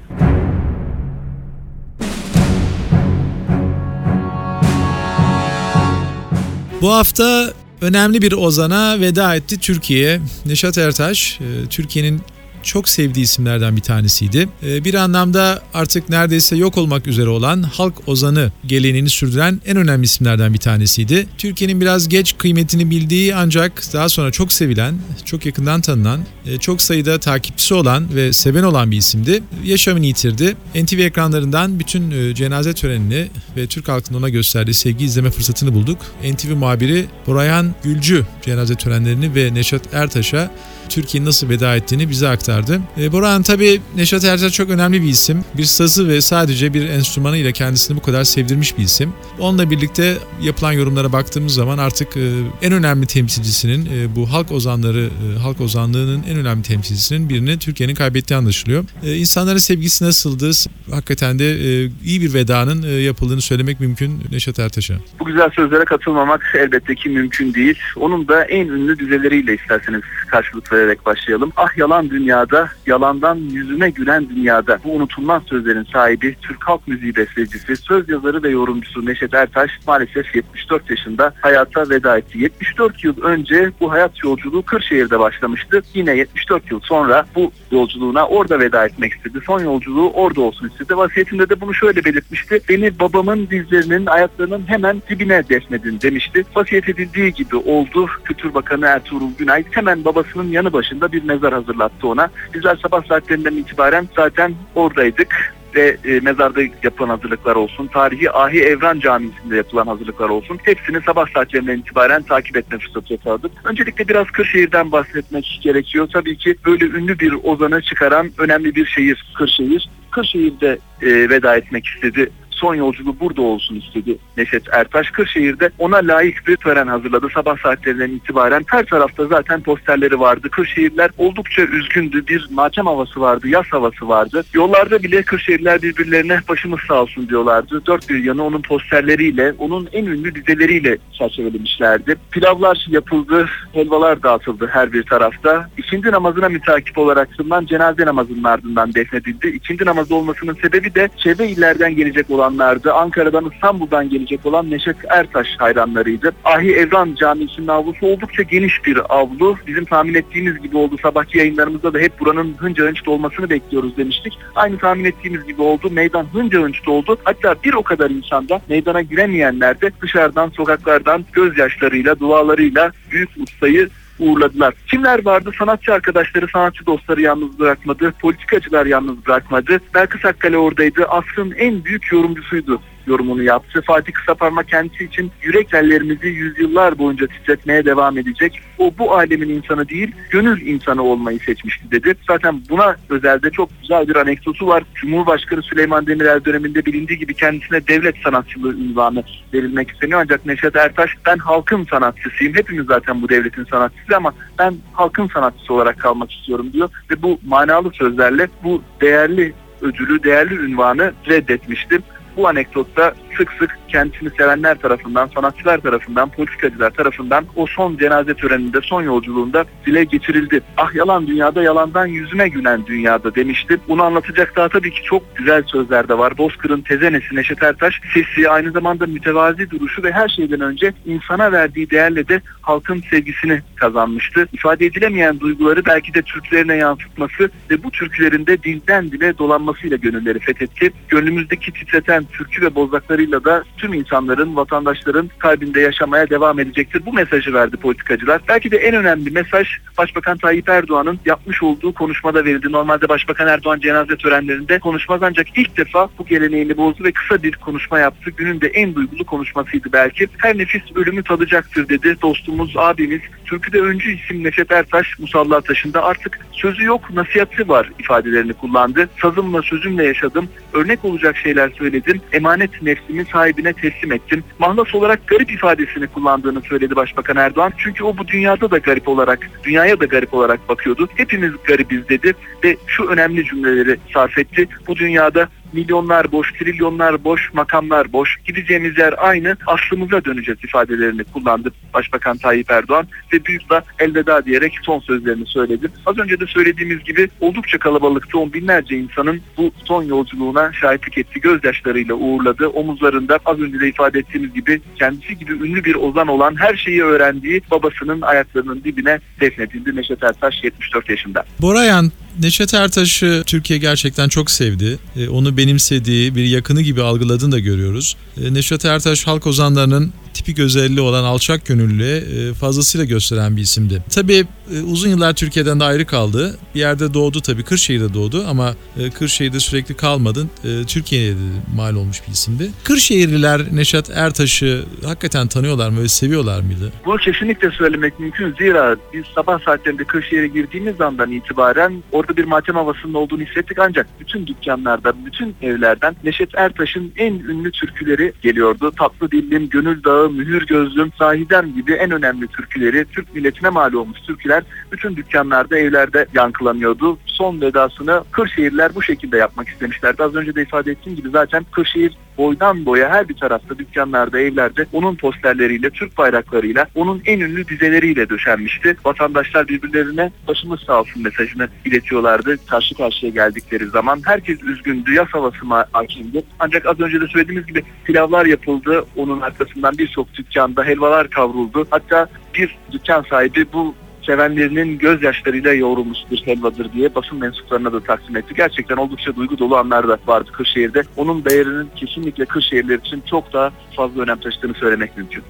Bu 6.82 6.94
hafta 6.94 7.54
önemli 7.82 8.22
bir 8.22 8.32
ozana 8.32 9.00
veda 9.00 9.36
etti 9.36 9.60
Türkiye. 9.60 10.20
Neşat 10.46 10.78
Ertaş, 10.78 11.40
Türkiye'nin 11.70 12.22
çok 12.68 12.90
sevdiği 12.90 13.24
isimlerden 13.24 13.76
bir 13.76 13.82
tanesiydi. 13.82 14.50
Ee, 14.64 14.84
bir 14.84 14.94
anlamda 14.94 15.62
artık 15.74 16.10
neredeyse 16.10 16.56
yok 16.56 16.78
olmak 16.78 17.08
üzere 17.08 17.30
olan 17.30 17.64
halk 17.64 18.08
ozanı 18.08 18.52
geleneğini 18.66 19.10
sürdüren 19.10 19.62
en 19.66 19.78
önemli 19.78 20.06
isimlerden 20.06 20.54
bir 20.54 20.60
tanesiydi. 20.60 21.28
Türkiye'nin 21.38 21.82
biraz 21.82 22.10
geç 22.10 22.36
kıymetini 22.38 22.90
bildiği 22.90 23.36
ancak 23.36 23.94
daha 23.94 24.10
sonra 24.10 24.32
çok 24.32 24.54
sevilen, 24.54 24.96
çok 25.26 25.46
yakından 25.46 25.82
tanınan, 25.82 26.20
e, 26.46 26.58
çok 26.58 26.82
sayıda 26.82 27.20
takipçisi 27.20 27.74
olan 27.74 28.16
ve 28.16 28.34
seven 28.34 28.64
olan 28.64 28.92
bir 28.92 28.98
isimdi. 28.98 29.44
Yaşamını 29.64 30.06
yitirdi. 30.06 30.56
NTV 30.76 31.00
ekranlarından 31.00 31.80
bütün 31.80 32.12
e, 32.12 32.36
cenaze 32.36 32.74
törenini 32.74 33.28
ve 33.58 33.68
Türk 33.68 33.88
halkının 33.88 34.20
ona 34.20 34.30
gösterdiği 34.30 34.74
sevgi 34.74 35.06
izleme 35.06 35.32
fırsatını 35.32 35.74
bulduk. 35.74 35.98
NTV 36.34 36.56
muhabiri 36.56 37.06
Borayhan 37.28 37.76
Gülcü 37.84 38.26
cenaze 38.46 38.76
törenlerini 38.76 39.36
ve 39.36 39.54
Neşat 39.54 39.94
Ertaş'a 39.94 40.52
Türkiye'nin 40.90 41.28
nasıl 41.28 41.50
veda 41.50 41.76
ettiğini 41.76 42.10
bize 42.10 42.28
aktardı. 42.28 42.82
E, 43.02 43.12
Boran 43.12 43.44
tabii 43.44 43.82
Neşat 43.96 44.24
Ertaş 44.24 44.54
çok 44.54 44.70
önemli 44.70 45.02
bir 45.02 45.08
isim. 45.08 45.46
Bir 45.58 45.64
sazı 45.64 46.08
ve 46.08 46.22
sadece 46.22 46.74
bir 46.74 46.90
enstrümanı 46.90 47.38
ile 47.38 47.52
kendisini 47.52 47.98
bu 47.98 48.02
kadar 48.02 48.24
sevdirmiş 48.24 48.78
bir 48.78 48.84
isim. 48.84 49.14
Onunla 49.40 49.72
birlikte 49.72 50.18
yapılan 50.42 50.72
yorumlara 50.72 51.14
baktığımız 51.14 51.54
zaman 51.54 51.78
artık 51.78 52.18
e, 52.18 52.32
en 52.62 52.74
önemli 52.74 53.06
temsilcisinin 53.06 53.86
e, 53.86 54.16
bu 54.16 54.34
halk 54.34 54.52
ozanları, 54.52 55.10
e, 55.36 55.40
halk 55.40 55.62
ozanlığının 55.62 56.24
en 56.24 56.38
önemli 56.38 56.64
temsilcisinin 56.64 57.30
birini 57.30 57.60
Türkiye'nin 57.60 57.96
kaybettiği 57.96 58.38
anlaşılıyor. 58.38 58.84
E, 59.04 59.16
insanların 59.16 59.58
sevgisi 59.58 60.06
nasıldı? 60.06 60.52
Hakikaten 60.92 61.40
de 61.40 61.52
e, 61.52 61.90
iyi 62.06 62.22
bir 62.22 62.34
vedanın 62.34 62.84
e, 62.84 62.92
yapıldığını 62.92 63.42
söylemek 63.42 63.80
mümkün 63.80 64.24
Neşat 64.32 64.60
Ertaş'a. 64.60 64.94
Bu 65.20 65.26
güzel 65.26 65.50
sözlere 65.50 65.86
katılmamak 65.86 66.42
elbette 66.60 66.96
ki 66.96 67.10
mümkün 67.10 67.54
değil. 67.54 67.80
Onun 67.96 68.28
da 68.28 68.44
en 68.44 68.68
ünlü 68.68 69.00
dizeleriyle 69.00 69.56
isterseniz 69.56 70.02
karşılık 70.28 70.72
söyleyerek 70.78 71.06
başlayalım. 71.06 71.52
Ah 71.58 71.78
yalan 71.78 72.10
dünyada, 72.10 72.70
yalandan 72.86 73.36
yüzüme 73.36 73.90
gülen 73.90 74.30
dünyada. 74.30 74.80
Bu 74.84 74.92
unutulmaz 74.96 75.44
sözlerin 75.44 75.84
sahibi, 75.94 76.36
Türk 76.42 76.64
halk 76.68 76.88
müziği 76.88 77.16
bestecisi, 77.16 77.76
söz 77.76 78.10
yazarı 78.10 78.44
ve 78.44 78.50
yorumcusu 78.50 79.06
Neşet 79.06 79.34
Ertaş 79.34 79.72
maalesef 79.88 80.36
74 80.36 80.90
yaşında 80.90 81.34
hayata 81.42 81.90
veda 81.90 82.18
etti. 82.18 82.40
74 82.40 83.04
yıl 83.04 83.22
önce 83.22 83.72
bu 83.80 83.92
hayat 83.92 84.24
yolculuğu 84.24 84.62
Kırşehir'de 84.62 85.20
başlamıştı. 85.20 85.82
Yine 85.94 86.16
74 86.16 86.72
yıl 86.72 86.80
sonra 86.80 87.26
bu 87.36 87.52
yolculuğuna 87.72 88.28
orada 88.28 88.60
veda 88.60 88.86
etmek 88.86 89.14
istedi. 89.14 89.40
Son 89.46 89.60
yolculuğu 89.60 90.12
orada 90.12 90.42
olsun 90.42 90.68
istedi. 90.68 90.98
Vasiyetinde 90.98 91.50
de 91.50 91.62
bunu 91.62 91.74
şöyle 91.74 92.06
belirtmişti. 92.06 92.60
Beni 92.70 93.00
babamın 93.00 93.48
dizlerinin 93.50 94.06
ayaklarının 94.06 94.64
hemen 94.68 95.02
dibine 95.10 95.50
defnedin 95.50 96.02
demişti. 96.02 96.44
Vasiyet 96.56 96.90
edildiği 96.90 97.34
gibi 97.34 97.56
oldu. 97.56 98.10
Kültür 98.24 98.54
Bakanı 98.54 98.86
Ertuğrul 98.86 99.32
Günay 99.38 99.64
hemen 99.72 100.06
babasının 100.06 100.52
yanı 100.52 100.67
başında 100.74 101.12
bir 101.12 101.24
mezar 101.24 101.54
hazırlattı 101.54 102.08
ona. 102.08 102.30
Bizler 102.54 102.76
sabah 102.76 103.04
saatlerinden 103.04 103.56
itibaren 103.56 104.08
zaten 104.16 104.54
oradaydık 104.76 105.58
ve 105.76 105.98
e, 106.06 106.20
mezarda 106.20 106.62
yapılan 106.84 107.10
hazırlıklar 107.10 107.56
olsun, 107.56 107.88
tarihi 107.88 108.32
Ahi 108.32 108.60
Evran 108.60 109.00
Camisi'nde 109.00 109.56
yapılan 109.56 109.88
hazırlıklar 109.88 110.30
olsun. 110.30 110.60
Hepsini 110.64 111.02
sabah 111.02 111.28
saatlerinden 111.34 111.78
itibaren 111.78 112.24
takip 112.24 112.58
etme 112.58 112.80
fırsatı 112.80 113.14
yakaladık. 113.14 113.52
Öncelikle 113.64 114.08
biraz 114.08 114.28
Kırşehir'den 114.28 114.92
bahsetmek 114.92 115.60
gerekiyor. 115.64 116.10
Tabii 116.14 116.38
ki 116.38 116.56
böyle 116.66 116.86
ünlü 116.86 117.20
bir 117.20 117.34
ozanı 117.44 117.82
çıkaran 117.82 118.32
önemli 118.38 118.76
bir 118.76 118.86
şehir 118.86 119.26
Kırşehir. 119.36 119.90
Kırşehir'de 120.12 120.80
e, 121.02 121.30
veda 121.30 121.58
etmek 121.58 121.86
istedi 121.86 122.30
son 122.58 122.76
yolculuğu 122.76 123.20
burada 123.20 123.42
olsun 123.42 123.76
istedi 123.76 124.18
Neşet 124.38 124.64
Ertaş. 124.74 125.12
Kırşehir'de 125.12 125.70
ona 125.80 125.98
layık 125.98 126.48
bir 126.48 126.56
tören 126.56 126.88
hazırladı. 126.88 127.28
Sabah 127.34 127.58
saatlerinden 127.58 128.10
itibaren 128.10 128.66
her 128.68 128.86
tarafta 128.86 129.26
zaten 129.26 129.62
posterleri 129.62 130.20
vardı. 130.20 130.50
Kırşehirler 130.50 131.12
oldukça 131.18 131.62
üzgündü. 131.62 132.28
Bir 132.28 132.48
matem 132.52 132.86
havası 132.86 133.22
vardı, 133.22 133.48
yaz 133.48 133.66
havası 133.72 134.08
vardı. 134.08 134.44
Yollarda 134.54 135.04
bile 135.04 135.24
Kırşehirler 135.24 135.82
birbirlerine 135.82 136.40
başımız 136.50 136.80
sağ 136.88 137.02
olsun 137.02 137.30
diyorlardı. 137.30 137.86
Dört 137.86 138.10
bir 138.10 138.24
yanı 138.24 138.44
onun 138.44 138.62
posterleriyle, 138.62 139.54
onun 139.58 139.90
en 139.94 140.06
ünlü 140.06 140.36
dizeleriyle 140.36 140.98
çerçevelemişlerdi. 141.18 142.16
Pilavlar 142.32 142.86
yapıldı, 142.90 143.50
helvalar 143.74 144.24
dağıtıldı 144.24 144.68
her 144.68 144.94
bir 144.94 145.04
tarafta. 145.04 145.70
İkindi 145.78 146.12
namazına 146.12 146.50
mütakip 146.50 146.98
olarak 146.98 147.38
kılınan 147.38 147.66
cenaze 147.66 148.06
namazının 148.06 148.44
ardından 148.44 148.94
defnedildi. 148.94 149.48
İkindi 149.48 149.86
namazı 149.86 150.16
olmasının 150.16 150.54
sebebi 150.54 150.96
de 150.96 151.10
çevre 151.18 151.48
illerden 151.50 151.96
gelecek 151.96 152.30
olanlardı. 152.48 152.94
Ankara'dan 152.94 153.52
İstanbul'dan 153.54 154.10
gelecek 154.10 154.46
olan 154.46 154.72
Neşet 154.72 154.96
Ertaş 155.10 155.48
hayranlarıydı. 155.58 156.32
Ahi 156.44 156.72
Evran 156.72 157.16
Camisi'nin 157.16 157.68
avlusu 157.68 158.08
oldukça 158.08 158.44
geniş 158.44 158.86
bir 158.86 159.00
avlu. 159.10 159.58
Bizim 159.68 159.86
tahmin 159.86 160.14
ettiğimiz 160.14 160.62
gibi 160.62 160.78
oldu. 160.78 160.96
Sabahki 161.02 161.38
yayınlarımızda 161.38 161.94
da 161.94 162.00
hep 162.00 162.20
buranın 162.20 162.56
hınca 162.58 162.84
hınç 162.84 163.06
dolmasını 163.06 163.50
bekliyoruz 163.50 163.98
demiştik. 163.98 164.34
Aynı 164.56 164.78
tahmin 164.78 165.06
ettiğimiz 165.06 165.46
gibi 165.48 165.62
oldu. 165.62 165.90
Meydan 165.92 166.26
hınca 166.34 166.62
hınç 166.62 166.86
doldu. 166.86 167.18
Hatta 167.24 167.56
bir 167.64 167.74
o 167.74 167.84
kadar 167.84 168.10
insanda 168.10 168.62
meydana 168.70 169.02
giremeyenler 169.02 169.82
de 169.82 169.92
dışarıdan, 170.02 170.50
sokaklardan 170.50 171.26
gözyaşlarıyla, 171.34 172.20
dualarıyla 172.20 172.92
büyük 173.12 173.30
ustayı 173.38 173.90
uğurladılar. 174.20 174.74
Kimler 174.88 175.26
vardı? 175.26 175.52
Sanatçı 175.60 175.94
arkadaşları, 175.94 176.48
sanatçı 176.48 176.86
dostları 176.86 177.22
yalnız 177.22 177.60
bırakmadı. 177.60 178.14
Politikacılar 178.22 178.86
yalnız 178.86 179.26
bırakmadı. 179.26 179.80
Belkıs 179.94 180.26
Akkale 180.26 180.58
oradaydı. 180.58 181.06
Asrın 181.06 181.52
en 181.52 181.84
büyük 181.86 182.12
yorumcusuydu 182.12 182.82
yorumunu 183.08 183.44
yaptı. 183.44 183.82
Fatih 183.82 184.14
Kısaparmak 184.14 184.68
kendisi 184.68 185.04
için 185.04 185.32
yürek 185.42 185.74
ellerimizi 185.74 186.28
yüzyıllar 186.28 186.98
boyunca 186.98 187.28
titretmeye 187.28 187.86
devam 187.86 188.18
edecek. 188.18 188.60
O 188.78 188.94
bu 188.98 189.16
alemin 189.16 189.50
insanı 189.50 189.90
değil, 189.90 190.12
gönül 190.30 190.68
insanı 190.68 191.04
olmayı 191.04 191.40
seçmişti 191.40 191.92
dedi. 191.92 192.16
Zaten 192.28 192.62
buna 192.70 192.96
özelde 193.10 193.50
çok 193.50 193.70
güzel 193.82 194.08
bir 194.08 194.16
anekdotu 194.16 194.68
var. 194.68 194.84
Cumhurbaşkanı 194.96 195.62
Süleyman 195.62 196.08
Demirel 196.08 196.46
döneminde 196.46 196.86
bilindiği 196.86 197.20
gibi 197.20 197.34
kendisine 197.34 197.88
devlet 197.88 198.16
sanatçılığı 198.18 198.74
ünvanı 198.74 199.24
verilmek 199.54 199.92
isteniyor. 199.92 200.22
Ancak 200.24 200.46
Neşet 200.46 200.76
Ertaş 200.76 201.12
ben 201.26 201.38
halkın 201.38 201.84
sanatçısıyım. 201.84 202.56
Hepimiz 202.56 202.86
zaten 202.86 203.22
bu 203.22 203.30
devletin 203.30 203.64
sanatçısı 203.64 204.18
ama 204.18 204.34
ben 204.60 204.76
halkın 204.94 205.28
sanatçısı 205.28 205.74
olarak 205.74 206.00
kalmak 206.00 206.32
istiyorum 206.32 206.74
diyor. 206.74 206.90
Ve 207.12 207.22
bu 207.22 207.40
manalı 207.48 207.92
sözlerle 207.94 208.48
bu 208.64 208.82
değerli 209.02 209.54
ödülü, 209.82 210.24
değerli 210.24 210.56
ünvanı 210.56 211.14
reddetmişti 211.28 212.00
bu 212.38 212.48
anekdotta 212.48 213.14
sık 213.38 213.52
sık 213.60 213.78
kendisini 213.88 214.30
sevenler 214.38 214.78
tarafından, 214.78 215.30
sanatçılar 215.36 215.78
tarafından, 215.78 216.30
politikacılar 216.30 216.90
tarafından 216.90 217.46
o 217.56 217.68
son 217.68 217.98
cenaze 217.98 218.34
töreninde, 218.34 218.82
son 218.82 219.02
yolculuğunda 219.02 219.66
dile 219.86 220.04
getirildi. 220.04 220.62
Ah 220.78 220.96
yalan 220.96 221.28
dünyada, 221.28 221.64
yalandan 221.64 222.06
yüzüme 222.06 222.48
gülen 222.48 222.86
dünyada 222.86 223.36
demişti. 223.36 223.80
Bunu 223.88 224.04
anlatacak 224.04 224.56
daha 224.56 224.70
tabii 224.70 224.92
ki 224.92 225.04
çok 225.04 225.36
güzel 225.36 225.64
sözler 225.64 226.10
de 226.10 226.18
var. 226.18 226.38
Bozkır'ın 226.38 226.82
tezenesi 226.82 227.36
Neşet 227.36 227.64
Ertaş, 227.64 228.02
sesi, 228.14 228.50
aynı 228.50 228.72
zamanda 228.72 229.06
mütevazi 229.06 229.70
duruşu 229.70 230.04
ve 230.04 230.12
her 230.12 230.28
şeyden 230.28 230.62
önce 230.62 230.94
insana 231.06 231.52
verdiği 231.52 231.90
değerle 231.90 232.28
de 232.28 232.42
halkın 232.62 233.04
sevgisini 233.10 233.62
kazanmıştı. 233.76 234.48
İfade 234.54 234.86
edilemeyen 234.86 235.40
duyguları 235.40 235.86
belki 235.86 236.14
de 236.14 236.22
Türklerine 236.22 236.76
yansıtması 236.76 237.50
ve 237.72 237.84
bu 237.84 237.92
türkülerinde 237.92 238.64
dilden 238.64 239.12
dile 239.12 239.38
dolanmasıyla 239.38 239.98
gönülleri 239.98 240.40
fethetti. 240.40 240.92
Gönlümüzdeki 241.10 241.72
titreten 241.72 242.27
türkü 242.28 242.62
ve 242.62 242.76
bozlaklarıyla 242.76 243.44
da 243.44 243.64
tüm 243.78 243.94
insanların, 243.94 244.56
vatandaşların 244.56 245.30
kalbinde 245.40 245.82
yaşamaya 245.82 246.30
devam 246.30 246.60
edecektir. 246.60 247.06
Bu 247.06 247.14
mesajı 247.14 247.54
verdi 247.54 247.78
politikacılar. 247.78 248.42
Belki 248.48 248.72
de 248.72 248.78
en 248.78 248.96
önemli 248.96 249.32
mesaj 249.32 249.68
Başbakan 249.98 250.38
Tayyip 250.38 250.70
Erdoğan'ın 250.70 251.20
yapmış 251.26 251.64
olduğu 251.64 251.94
konuşmada 251.94 252.46
verildi. 252.46 252.72
Normalde 252.72 253.10
Başbakan 253.10 253.48
Erdoğan 253.48 253.80
cenaze 253.80 254.18
törenlerinde 254.18 254.80
konuşmaz 254.80 255.24
ancak 255.24 255.58
ilk 255.58 255.78
defa 255.78 256.10
bu 256.20 256.26
geleneğini 256.26 256.78
bozdu 256.78 257.04
ve 257.04 257.12
kısa 257.12 257.44
bir 257.44 257.56
konuşma 257.56 258.00
yaptı. 258.00 258.32
Günün 258.38 258.62
de 258.62 258.68
en 258.68 258.96
duygulu 258.96 259.26
konuşmasıydı 259.26 259.90
belki. 259.94 260.28
Her 260.38 260.58
nefis 260.58 260.82
ölümü 260.96 261.24
tadacaktır 261.24 261.90
dedi. 261.90 262.18
Dostumuz, 262.22 262.78
abimiz, 262.78 263.22
türküde 263.46 263.82
öncü 263.82 264.12
isim 264.12 264.44
Neşet 264.44 264.72
Ertaş 264.72 265.20
Musalla 265.20 265.62
Taşı'nda 265.62 266.04
artık 266.04 266.40
sözü 266.52 266.84
yok 266.84 267.10
nasihatı 267.14 267.68
var 267.68 267.92
ifadelerini 268.00 268.54
kullandı. 268.54 269.10
Sazımla 269.22 269.62
sözümle 269.62 270.04
yaşadım. 270.04 270.50
Örnek 270.74 271.06
olacak 271.06 271.38
şeyler 271.38 271.70
söyledim. 271.70 272.17
Emanet 272.34 272.82
nefsimi 272.82 273.26
sahibine 273.26 273.74
teslim 273.74 274.12
ettim. 274.12 274.44
Mahlas 274.60 274.96
olarak 274.96 275.28
garip 275.28 275.52
ifadesini 275.52 276.08
kullandığını 276.08 276.62
söyledi 276.62 276.96
Başbakan 276.96 277.38
Erdoğan. 277.38 277.74
Çünkü 277.78 278.04
o 278.04 278.18
bu 278.18 278.28
dünyada 278.28 278.72
da 278.72 278.78
garip 278.78 279.08
olarak, 279.08 279.50
dünyaya 279.64 280.00
da 280.00 280.06
garip 280.06 280.34
olarak 280.34 280.70
bakıyordu. 280.70 281.10
Hepimiz 281.16 281.52
garibiz 281.64 282.10
dedi 282.10 282.34
ve 282.64 282.78
şu 282.88 283.04
önemli 283.04 283.46
cümleleri 283.46 283.98
sarf 284.14 284.38
etti. 284.38 284.68
Bu 284.88 284.96
dünyada 284.96 285.50
milyonlar 285.74 286.32
boş, 286.32 286.54
trilyonlar 286.54 287.24
boş, 287.24 287.54
makamlar 287.54 288.14
boş. 288.14 288.38
Gideceğimiz 288.46 288.98
yer 288.98 289.16
aynı, 289.18 289.58
aslımıza 289.68 290.26
döneceğiz 290.26 290.64
ifadelerini 290.64 291.24
kullandı 291.24 291.72
Başbakan 291.94 292.38
Tayyip 292.38 292.72
Erdoğan 292.72 293.08
ve 293.34 293.46
büyük 293.46 293.70
da 293.70 293.84
elveda 294.00 294.46
diyerek 294.46 294.74
son 294.84 295.00
sözlerini 295.00 295.46
söyledi. 295.46 295.88
Az 296.06 296.18
önce 296.18 296.40
de 296.40 296.46
söylediğimiz 296.48 297.04
gibi 297.04 297.30
oldukça 297.42 297.78
kalabalıktı. 297.78 298.40
On 298.40 298.54
binlerce 298.54 298.98
insanın 298.98 299.42
bu 299.58 299.72
son 299.86 300.04
yolculuğuna 300.04 300.74
şahitlik 300.74 301.18
etti. 301.18 301.42
Gözyaşlarıyla 301.42 302.16
uğurladı. 302.16 302.68
Omuzlarında 302.68 303.40
az 303.46 303.60
önce 303.60 303.80
de 303.80 303.88
ifade 303.88 304.20
ettiğimiz 304.20 304.54
gibi 304.54 304.82
kendisi 304.96 305.38
gibi 305.38 305.52
ünlü 305.52 305.84
bir 305.84 305.96
ozan 305.96 306.28
olan 306.28 306.56
her 306.60 306.76
şeyi 306.76 307.04
öğrendiği 307.04 307.62
babasının 307.72 308.22
ayaklarının 308.22 308.84
dibine 308.84 309.20
defnedildi. 309.42 309.96
Neşet 309.96 310.24
Ertaş 310.24 310.64
74 310.64 311.10
yaşında. 311.10 311.44
Borayan 311.62 312.12
Neşet 312.40 312.74
Ertaş'ı 312.74 313.44
Türkiye 313.46 313.80
gerçekten 313.80 314.30
çok 314.30 314.52
sevdi. 314.52 315.00
E, 315.16 315.28
onu 315.28 315.58
benimsediği, 315.58 316.36
bir 316.36 316.46
yakını 316.46 316.82
gibi 316.82 317.02
algıladığını 317.02 317.52
da 317.52 317.60
görüyoruz. 317.60 318.16
E, 318.44 318.54
Neşet 318.54 318.86
Ertaş 318.86 319.28
halk 319.28 319.48
ozanlarının 319.48 320.14
tipik 320.48 320.64
özelliği 320.64 321.02
olan 321.02 321.24
alçak 321.24 321.66
gönüllü 321.66 322.04
e, 322.04 322.54
fazlasıyla 322.54 323.06
gösteren 323.06 323.58
bir 323.58 323.62
isimdi. 323.62 324.04
Tabii 324.16 324.46
e, 324.74 324.82
uzun 324.82 325.10
yıllar 325.10 325.34
Türkiye'den 325.34 325.80
de 325.80 325.84
ayrı 325.84 326.06
kaldı. 326.06 326.58
Bir 326.76 326.80
yerde 326.80 327.14
doğdu 327.14 327.42
tabii 327.42 327.64
Kırşehir'de 327.64 328.14
doğdu 328.14 328.46
ama 328.50 328.76
e, 329.00 329.10
Kırşehir'de 329.10 329.60
sürekli 329.60 329.96
kalmadı. 329.96 330.48
Türkiye'ye 330.88 331.34
mal 331.76 331.96
olmuş 331.96 332.22
bir 332.28 332.34
isimdi. 332.34 332.70
Kırşehirliler 332.84 333.62
Neşet 333.72 334.10
Ertaş'ı 334.10 334.84
hakikaten 335.06 335.48
tanıyorlar 335.48 335.90
mı 335.90 336.04
ve 336.04 336.08
seviyorlar 336.08 336.62
mıydı? 336.62 336.92
Bunu 337.06 337.18
kesinlikle 337.18 337.72
söylemek 337.72 338.20
mümkün. 338.20 338.56
Zira 338.60 338.96
biz 339.14 339.24
sabah 339.36 339.60
saatlerinde 339.66 340.04
Kırşehir'e 340.04 340.48
girdiğimiz 340.48 341.02
andan 341.02 341.32
itibaren 341.32 342.04
orada 342.12 342.38
bir 342.38 342.44
matem 342.44 342.76
havasının 342.76 343.14
olduğunu 343.14 343.42
hissettik. 343.42 343.80
Ancak 343.80 344.08
bütün 344.20 344.48
dükkanlardan, 344.48 345.16
bütün 345.26 345.56
evlerden 345.62 346.16
Neşet 346.24 346.50
Ertaş'ın 346.56 347.12
en 347.18 347.34
ünlü 347.34 347.72
türküleri 347.72 348.34
geliyordu. 348.42 348.92
Tatlı 349.00 349.32
Dillim, 349.32 349.70
Gönül 349.70 350.04
Dağı, 350.04 350.37
Mühür 350.38 350.68
Gözlüm, 350.68 351.12
Sahidem 351.20 351.74
gibi 351.76 351.94
en 351.94 352.12
önemli 352.12 352.48
türküleri, 352.48 353.06
Türk 353.06 353.36
milletine 353.36 353.70
mal 353.70 353.94
olmuş 353.94 354.20
türküler 354.22 354.64
bütün 354.92 355.16
dükkanlarda, 355.16 355.78
evlerde 355.78 356.26
yankılanıyordu. 356.34 357.18
Son 357.26 357.62
vedasını 357.62 358.24
Kırşehirliler 358.32 358.96
bu 358.96 359.04
şekilde 359.04 359.38
yapmak 359.38 359.70
istemişlerdi. 359.70 360.24
Az 360.24 360.36
önce 360.36 360.56
de 360.56 360.62
ifade 360.62 360.92
ettiğim 360.92 361.16
gibi 361.16 361.30
zaten 361.30 361.66
Kırşehir 361.72 362.18
boydan 362.38 362.86
boya 362.86 363.10
her 363.10 363.30
bir 363.30 363.34
tarafta 363.34 363.78
dükkanlarda, 363.78 364.40
evlerde 364.40 364.86
onun 364.94 365.16
posterleriyle, 365.16 365.90
Türk 365.90 366.18
bayraklarıyla, 366.18 366.88
onun 366.96 367.22
en 367.26 367.40
ünlü 367.40 367.68
dizeleriyle 367.68 368.30
döşenmişti. 368.30 368.98
Vatandaşlar 369.06 369.68
birbirlerine 369.68 370.32
başımız 370.48 370.80
sağ 370.80 371.00
olsun 371.00 371.24
mesajını 371.24 371.68
iletiyorlardı 371.86 372.66
karşı 372.66 372.96
karşıya 372.96 373.32
geldikleri 373.32 373.88
zaman. 373.88 374.22
Herkes 374.26 374.64
üzgündü, 374.64 375.14
yaz 375.14 375.28
havası 375.28 375.58
hakimdi. 375.92 376.44
Ancak 376.60 376.86
az 376.86 377.00
önce 377.00 377.22
de 377.22 377.28
söylediğimiz 377.28 377.68
gibi 377.68 377.84
pilavlar 378.06 378.46
yapıldı. 378.46 379.06
Onun 379.16 379.42
arkasından 379.42 379.98
birçok 379.98 380.27
dükkanda 380.34 380.84
helvalar 380.84 381.30
kavruldu. 381.30 381.86
Hatta 381.90 382.28
bir 382.54 382.78
dükkan 382.92 383.26
sahibi 383.30 383.66
bu 383.74 383.96
sevenlerinin 384.26 384.98
gözyaşlarıyla 384.98 385.74
yoğrulmuş 385.74 386.18
bir 386.32 386.38
helvadır 386.46 386.94
diye 386.94 387.16
basın 387.16 387.40
mensuplarına 387.40 387.94
da 387.94 388.00
takdim 388.00 388.38
etti. 388.38 388.54
Gerçekten 388.58 388.98
oldukça 388.98 389.36
duygu 389.36 389.58
dolu 389.60 389.78
anlar 389.78 390.08
da 390.08 390.18
vardı 390.28 390.52
Kırşehir'de. 390.52 391.04
Onun 391.18 391.46
değerinin 391.46 391.90
kesinlikle 391.96 392.46
Kırşehirler 392.46 393.00
için 393.00 393.24
çok 393.30 393.54
daha 393.54 393.72
fazla 393.96 394.22
önem 394.22 394.40
taşıdığını 394.40 394.74
söylemek 394.74 395.18
mümkün. 395.18 395.44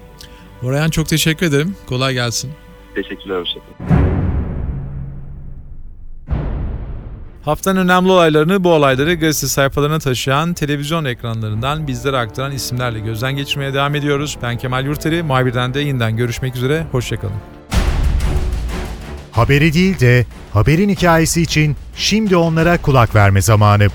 Orhan 0.62 0.90
çok 0.90 1.08
teşekkür 1.08 1.46
ederim. 1.46 1.76
Kolay 1.86 2.14
gelsin. 2.14 2.50
Teşekkürler. 2.94 3.40
Hoşçakalın. 3.40 4.17
Haftanın 7.48 7.80
önemli 7.80 8.10
olaylarını 8.10 8.64
bu 8.64 8.72
olayları 8.72 9.14
gazete 9.14 9.46
sayfalarına 9.46 9.98
taşıyan 9.98 10.54
televizyon 10.54 11.04
ekranlarından 11.04 11.86
bizlere 11.86 12.16
aktaran 12.16 12.52
isimlerle 12.52 13.00
gözden 13.00 13.36
geçirmeye 13.36 13.74
devam 13.74 13.94
ediyoruz. 13.94 14.38
Ben 14.42 14.58
Kemal 14.58 14.84
Yurteri, 14.84 15.22
muhabirden 15.22 15.74
de 15.74 15.80
yeniden 15.80 16.16
görüşmek 16.16 16.56
üzere. 16.56 16.86
Hoşçakalın. 16.92 17.34
Haberi 19.32 19.72
değil 19.72 20.00
de 20.00 20.26
haberin 20.52 20.88
hikayesi 20.88 21.42
için 21.42 21.76
şimdi 21.96 22.36
onlara 22.36 22.78
kulak 22.78 23.14
verme 23.14 23.42
zamanı. 23.42 23.86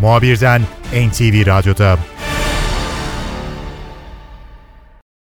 Muhabirden 0.00 0.62
NTV 0.92 1.46
Radyo'da. 1.46 1.98